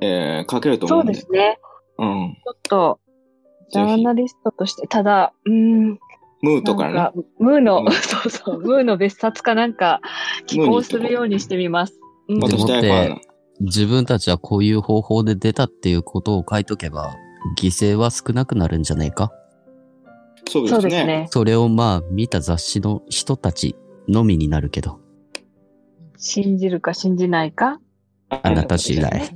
[0.00, 1.12] えー、書けると思そううんで。
[1.12, 1.60] ですね。
[2.00, 2.36] うん。
[2.44, 3.00] ちょっと、
[3.70, 5.98] ジャーナリストとして、ただ、うーん、
[6.42, 7.10] ムーとかね。
[7.38, 10.00] ムーの、うん そうそう、ムーの別冊かなんか、
[10.46, 12.00] 寄稿するようにしてみます。
[12.28, 13.20] うんでも私大ファンなの。
[13.60, 17.14] 自分たちはこういう方法で出たっていうことを書いとけば、
[17.58, 19.32] 犠牲は少なくなるんじゃねえか？
[20.48, 20.80] そうですね。
[20.80, 21.26] そうですね。
[21.30, 23.76] それをまあ見た雑誌の人たち
[24.08, 25.00] のみになるけど。
[26.16, 27.80] 信じるか信じないか。
[28.30, 29.10] あなた次第。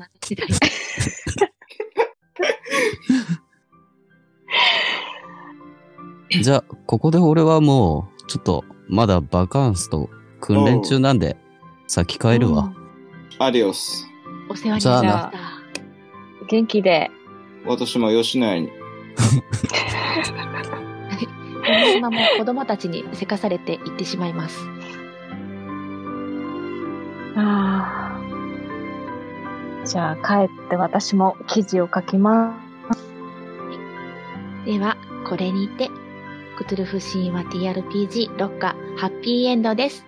[6.42, 10.10] じゃあ、ここで俺はもう、ちょっと、まだバカンスと
[10.40, 11.36] 訓練中なんで、
[11.86, 12.72] 先帰るわ。
[13.38, 14.06] アディオス。
[14.48, 16.46] お世話にななりました。
[16.46, 17.10] 元気で。
[17.66, 18.70] 私も吉野家に。
[21.66, 24.58] 山島も子供たちにせかされて行ってしまいます。
[27.36, 28.18] あ
[29.82, 29.86] あ。
[29.86, 32.58] じゃあ帰って私も記事を書きま
[34.64, 34.96] では、
[35.28, 35.90] これにて、
[36.56, 40.06] クトゥルフ神話 TRPG ロッカハッピーエンドです。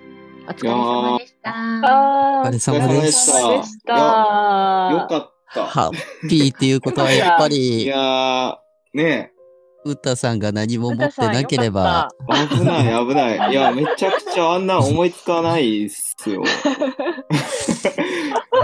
[0.48, 1.50] お疲れ様でした。
[1.52, 1.56] す。
[1.84, 3.12] あお疲れ様で。
[3.12, 3.92] したでした。
[3.92, 5.66] よかった。
[5.66, 8.56] ハッピーっていうことはやっぱいり、やー、
[8.94, 9.32] ね
[9.84, 13.52] ウッタさんが何も持ってなければ、え、危ない危ない。
[13.52, 16.42] いや、めちゃくちゃあんな思いつかないっすよ。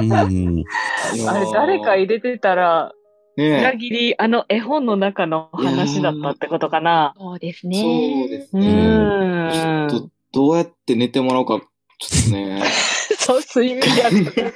[0.00, 0.64] うん。
[1.28, 2.92] あれ誰か入れてたら、
[3.36, 7.14] ね裏切り、あの絵本の中の話だったってことかな。
[7.18, 7.68] そうですえ。
[7.68, 7.78] ね。
[7.78, 9.88] うそうですね。
[9.90, 11.60] ちょっと、どうやって寝てもらおうか、
[11.98, 12.62] ちょっとね。
[13.18, 14.52] そう、睡眠薬。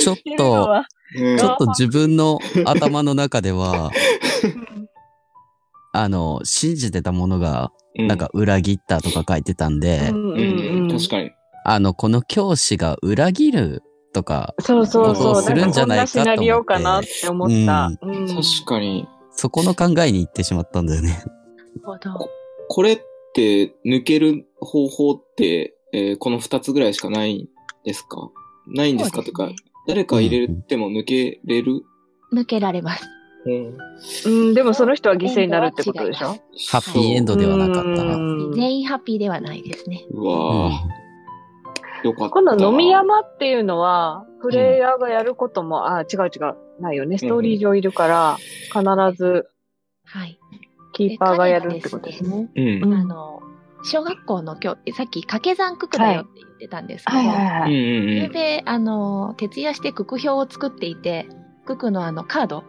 [0.00, 0.84] ちょっと、
[1.38, 3.90] ちょっと自分の頭の中では、
[5.92, 11.30] あの、信じてたものが、うなんか裏切ったとか書いてたんで、確かに。
[11.64, 13.82] あの、この教師が裏切る
[14.12, 15.42] とか、そうそうそう。
[15.42, 17.92] するんじゃないかと思ってシナリオかなって思った。
[18.02, 19.06] うん確かに。
[19.32, 21.08] そこの考えに行ってしまったんだよね。
[21.08, 21.24] なる
[21.82, 22.28] ほど。
[22.68, 23.00] これっ
[23.34, 27.48] て、抜ける方法って、えーこの二つぐらいしかないん
[27.84, 28.30] ですか？
[28.66, 29.22] ないんですか？
[29.22, 29.56] とかそうで、
[29.88, 31.82] 誰か入れても抜けれる？
[32.32, 33.04] 抜けられます。
[33.46, 33.76] うん。
[34.26, 36.36] うん、でもその人は犠牲になるってことでしょ？
[36.70, 38.02] ハッピーエンドではなかった
[38.54, 40.04] 全員ハッピーではないですね。
[40.10, 40.74] うわぁ、
[42.04, 42.30] よかった。
[42.30, 47.18] 今度飲み山っていうのは、プレイヤーがやることも、あ、違う違う、ないよね。
[47.18, 48.36] ストーリー上いるから、
[48.72, 48.82] 必
[49.16, 49.48] ず
[50.04, 50.38] はい。
[50.92, 52.48] キーパーがやるってことですね。
[52.54, 52.82] うん。
[52.84, 53.42] うんあの、
[53.82, 57.74] 小学校の今日、さっき掛け算九九だよって言ってたんですけど、はいはいはうんい。
[57.74, 58.26] うんうん。
[58.28, 61.26] それで、あの、徹夜して九九表を作っていて、
[61.66, 62.64] 九九のあのカード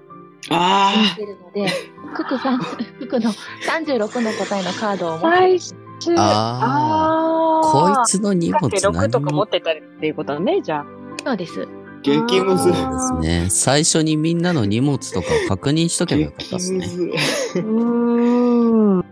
[0.49, 1.67] あにしてるので、
[2.15, 2.59] 九九三、
[2.99, 9.31] 九九の36の答えのカードを持って最終、あこいあつの荷かけ物6とか何？
[9.31, 10.85] も持ってたりっていうことね、じゃあ。
[11.23, 11.61] そうです。
[11.63, 11.67] あ、
[12.01, 12.63] 激ムズ。
[12.63, 13.49] そうですね。
[13.49, 16.87] 最初にみんなの荷物とかを確認しとけばよかったですね。
[16.87, 19.05] うーん。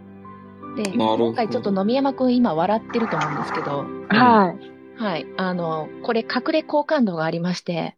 [0.76, 4.56] で、なるほど今回ちょっと飲み山くん今笑ってると思うんですけど、は
[4.98, 5.02] い。
[5.02, 5.28] はい。
[5.38, 7.96] あの、これ隠れ好感度がありまして、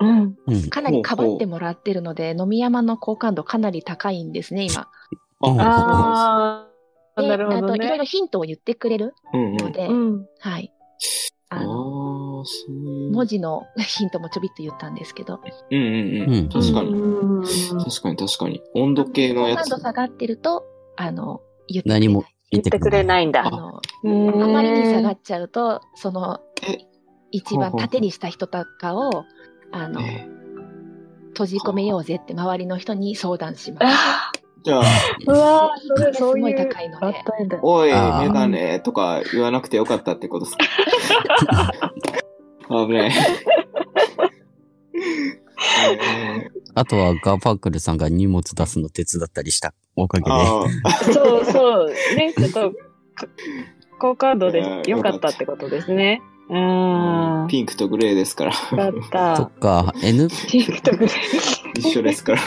[0.00, 0.36] うん。
[0.46, 0.68] うん。
[0.68, 4.88] かなりかばってもらってるので、飲み山の好感度かなり高いんですね、今。
[5.42, 6.63] うんああ、
[7.16, 8.06] で、なるほどあといろいろね。
[8.06, 9.14] ヒントを言ってくれる。
[9.32, 10.26] ので、うん。
[10.40, 10.72] はい。
[11.50, 11.58] うん。
[11.58, 13.12] あああの、ー、そういう。
[13.12, 15.40] 文字の ヒントもちょびっと言ったんですけど、
[15.70, 16.34] うんうんうん。
[16.34, 16.92] うん確かに。
[16.92, 18.62] うん確かに確かに。
[18.74, 19.84] 温度計のやつ好感度。
[19.84, 20.64] 下がってると、
[20.96, 23.46] あの、言ってくれない何も言ってくれないんだ。
[23.46, 23.80] あの、あ
[24.44, 26.86] あまりに下がっっちゃうと、そのえ、
[27.30, 29.24] 一番縦にした人とかを、
[29.72, 30.28] あの、え
[31.34, 34.43] 閉じ込めようぜって周りの人に相談します。
[34.66, 36.68] あじゃあ、ーうわーそれ、すそういう。
[36.68, 36.98] 高いの
[37.62, 37.94] おい、メ
[38.32, 40.56] ガネとか言わなくてよかったってことです
[41.46, 41.72] か？
[42.86, 43.12] 危ない。
[45.90, 50.30] えーあとはガーファンクルさんが荷物出すの手伝ったりしたおかげで。
[50.32, 50.64] あ
[51.12, 51.94] そうそう。
[52.16, 52.76] ね、ちょっと、か
[54.00, 56.20] 好感度で良かったってことですね。
[56.50, 57.44] うーん。
[57.44, 58.52] ーピンクとグレーですから。
[58.76, 59.36] だった。
[59.36, 61.78] そっか、N、ピンクとグレー。
[61.78, 62.40] 一緒ですから。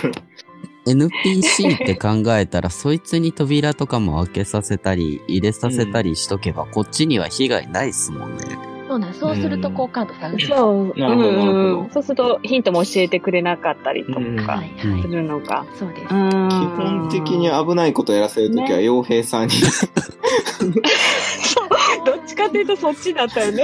[0.87, 8.76] NPC って考えたら、そいつに扉とかも開けさせたり、入れさせたりしとけば、こっちには被害ないっすもんね。
[8.87, 10.47] そうなんそうすると好感度下がる。
[10.47, 10.99] そう。
[10.99, 15.01] なるほどうんそうすると、ヒントも教えてくれなかったりとうんかすはい。
[15.03, 15.65] るのか。
[15.75, 16.07] そうです。
[16.07, 19.53] 基本的に危ないことやらせるときは、傭兵さんに。
[22.05, 23.63] どっちかっていうとそっちだったよね。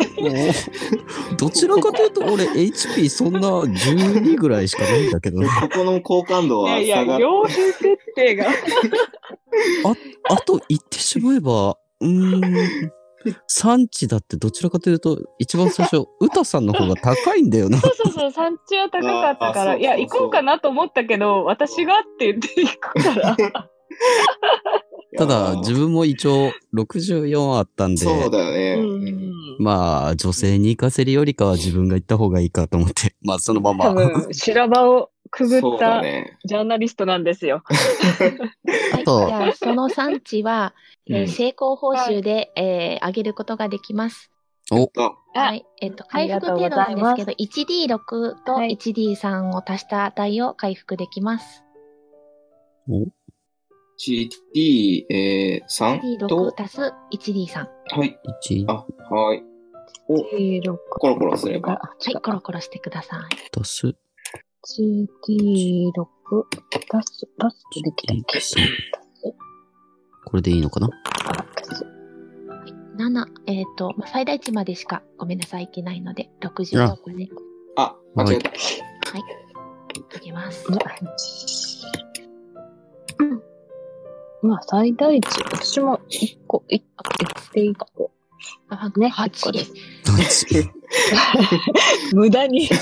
[1.38, 5.48] どちらかというと、俺 HP そんな12ぐらいしかないんだけどな。
[5.62, 8.46] ここの好感度はいやいや、下がっ傭兵設定が。
[10.30, 12.92] あと言ってしまえば、うーん、
[13.48, 17.80] 産地だってどちらかというと、一番最初、 歌さんの方が高いんだよな。
[17.80, 23.38] そうそうそう、産地は高かったから、いや、行こうかなと思ったけど、私がって言って行くから。
[25.16, 28.76] ただ、自分も一応64あったんで、そうだよね。
[28.82, 29.14] うん
[29.60, 33.86] まあ、女性に行かせるよりかは自分が行った方がいいかと思って、まあ、そのまま。
[33.86, 36.04] 多分、修羅場をくぐった。
[36.46, 37.64] ジャーナリストなんですよ。
[37.66, 38.98] はい。
[39.00, 40.76] じとゃあ、その産地は、
[41.10, 44.32] えーうん成功報酬で、えー上げることができます。
[44.72, 44.76] あ
[45.36, 45.66] あはい。
[45.82, 51.64] えっ、と、あ回りがとう復程度なんですけど、1D6 とはい 1D3 を足した値を回復できます。
[54.00, 57.66] GT、えー、3 D6 と、足す 1D3。
[57.98, 58.20] はい。
[58.48, 59.44] 1あ、はい。
[60.08, 60.78] お、G6。
[61.00, 61.74] コロコロすれば。
[61.74, 63.60] あはい、コロコロしてください。
[63.60, 63.96] 足す、
[64.64, 68.60] GT6 出す、出すとできたっけ？GT3
[70.26, 70.90] これでいいのかな？
[71.26, 71.86] あ出す
[72.98, 77.28] 7、えっ、と、まあ最大値までしか、ごめんなさい、いけないので、66で
[77.76, 78.50] あ、間違えた。
[78.50, 80.66] いきます。
[83.20, 83.42] うん。
[84.48, 85.44] まあ、最大値。
[85.52, 87.04] 私も1個、1個、
[87.60, 88.12] 1個。
[88.70, 90.46] あ、ね8一個です。
[92.16, 92.70] 無駄に。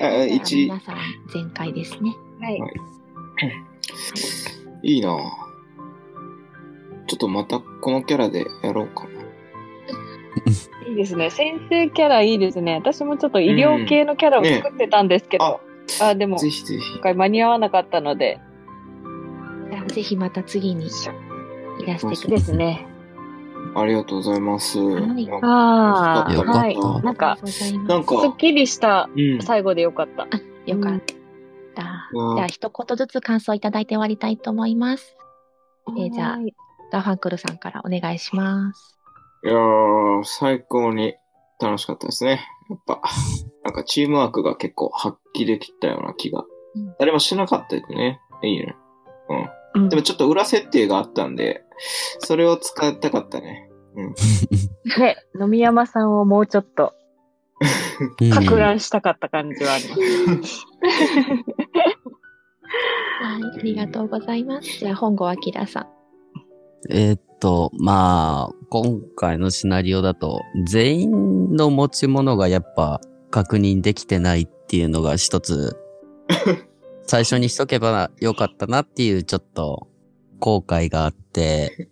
[0.00, 0.96] あ、じゃあ1、皆さん、
[1.32, 2.16] 全開ですね。
[2.40, 2.60] はい。
[4.82, 5.18] いいなぁ
[7.06, 9.10] ちょっとまたこのキャラでやろうかな。
[10.88, 11.30] いいですね。
[11.30, 12.74] 先生キャラいいですね。
[12.74, 15.60] 私もちょっと医療系のキャラを作ってたんですけど。
[16.00, 17.00] あ、でも、ぜひぜひ今。
[17.02, 18.40] 回間に合わなかったので、
[19.70, 21.08] じゃあぜひまた次にいらして
[21.82, 22.30] ください。
[22.30, 22.86] ですね。
[23.74, 24.78] ありがとうございます。
[24.78, 26.76] はいああ、よかったはい。
[26.76, 27.38] なんか、
[27.86, 29.42] なんかすっきりしたうん。
[29.42, 30.26] 最後でよかった。
[30.66, 31.00] よかっ
[31.74, 32.08] た。
[32.12, 35.16] うんじゃあ一言ずつ感想いただいて終わりたいと思います。
[35.96, 36.54] えーじゃあはい
[36.90, 38.98] ガーファンクルさんからお願いします。
[39.44, 41.14] いやー、最高に
[41.60, 42.46] 楽しかったですね。
[42.68, 43.00] やっぱ、
[43.64, 46.44] なんかチームワークが結構発揮できたような気が
[46.74, 46.94] うん。
[46.98, 48.20] 誰もしなかったですね。
[48.42, 48.76] いいね。
[49.28, 51.62] うんでもちょっと裏設定があったんで、
[52.20, 53.68] それを使いたかったね。
[54.98, 56.94] ね、飲み山さんをもうちょっと、
[58.20, 60.66] うんか乱したかった感じはあります。
[63.20, 64.78] はい、ありがとうございます。
[64.78, 65.86] じゃあ本郷明さん。
[66.88, 73.00] えーっと、まあ、今回のシナリオだと、全員の持ち物がやっぱ
[73.30, 75.76] 確認できてないっていうのが一つ、
[77.10, 79.88] 最初にしとけばよかったなっていうちょっと
[80.38, 81.88] 後悔があって、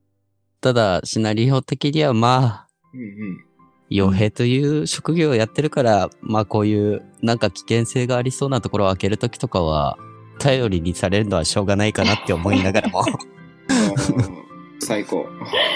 [0.62, 3.44] ただ、シナリオ的にはまあ、うんうん。
[3.90, 9.98] 傭兵という職業をやってるから、まあこういうなんか危険性がありそうなところを開けるときとかは、
[10.38, 13.04] 頼りにされるのはしょうがないかなって思いながらも。
[13.68, 14.44] うん
[14.80, 15.26] 最高。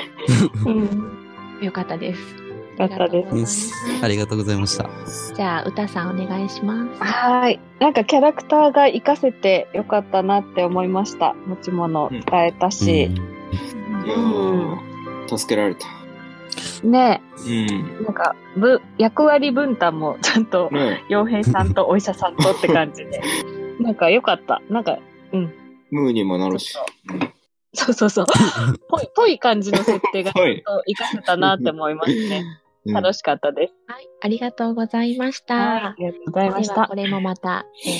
[0.64, 1.18] うん。
[1.60, 2.47] よかったです。
[2.78, 3.72] よかったです
[4.02, 5.34] ありがとうございますありがとうございました。
[5.34, 7.02] じゃあ歌さんお願いします。
[7.02, 7.60] はい。
[7.80, 11.34] なんかキャラクターが活かせてよかったなって思いました。
[11.46, 13.04] 持ち物使えたし。
[13.04, 15.86] いやー助けられた。
[16.82, 18.04] ねうん。
[18.04, 23.20] なんか、ぶ、役割分担もちゃんと、ね傭兵さんとお医者さんとって感じで。
[23.80, 24.62] なんかよかった。
[24.70, 24.98] なんか、
[25.32, 25.52] うん。
[25.90, 26.76] ムーにもなるし。
[27.74, 28.26] そうそうそう。
[28.88, 30.62] ぽい、 ぽい感じの設定が、はい。
[30.64, 32.44] 活かせたなって思いますね。
[32.88, 33.74] うん楽しかったです。
[33.86, 35.54] はい、ありがとうございました。
[35.54, 35.82] はい。
[35.82, 36.94] ありがとうございましたこ。
[36.94, 37.90] れもまた、え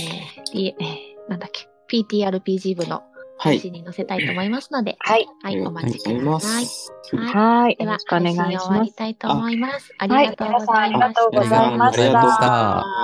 [0.55, 3.03] ー、いえーなんだっけ、PTRPG 部の
[3.41, 3.61] はい。
[3.61, 5.27] 記事に載せたいと思いますので、はい。
[5.45, 6.67] はい、お待ちください。
[6.67, 6.93] す。
[7.15, 7.35] はい。
[7.65, 7.77] はい。
[7.77, 8.83] ではよろし、くお願いし配信終わ。
[8.85, 9.95] りたいと思います。
[9.99, 11.15] ありはいがとうございました。
[11.15, 12.99] 皆さんありがとうございましたありがとうございました。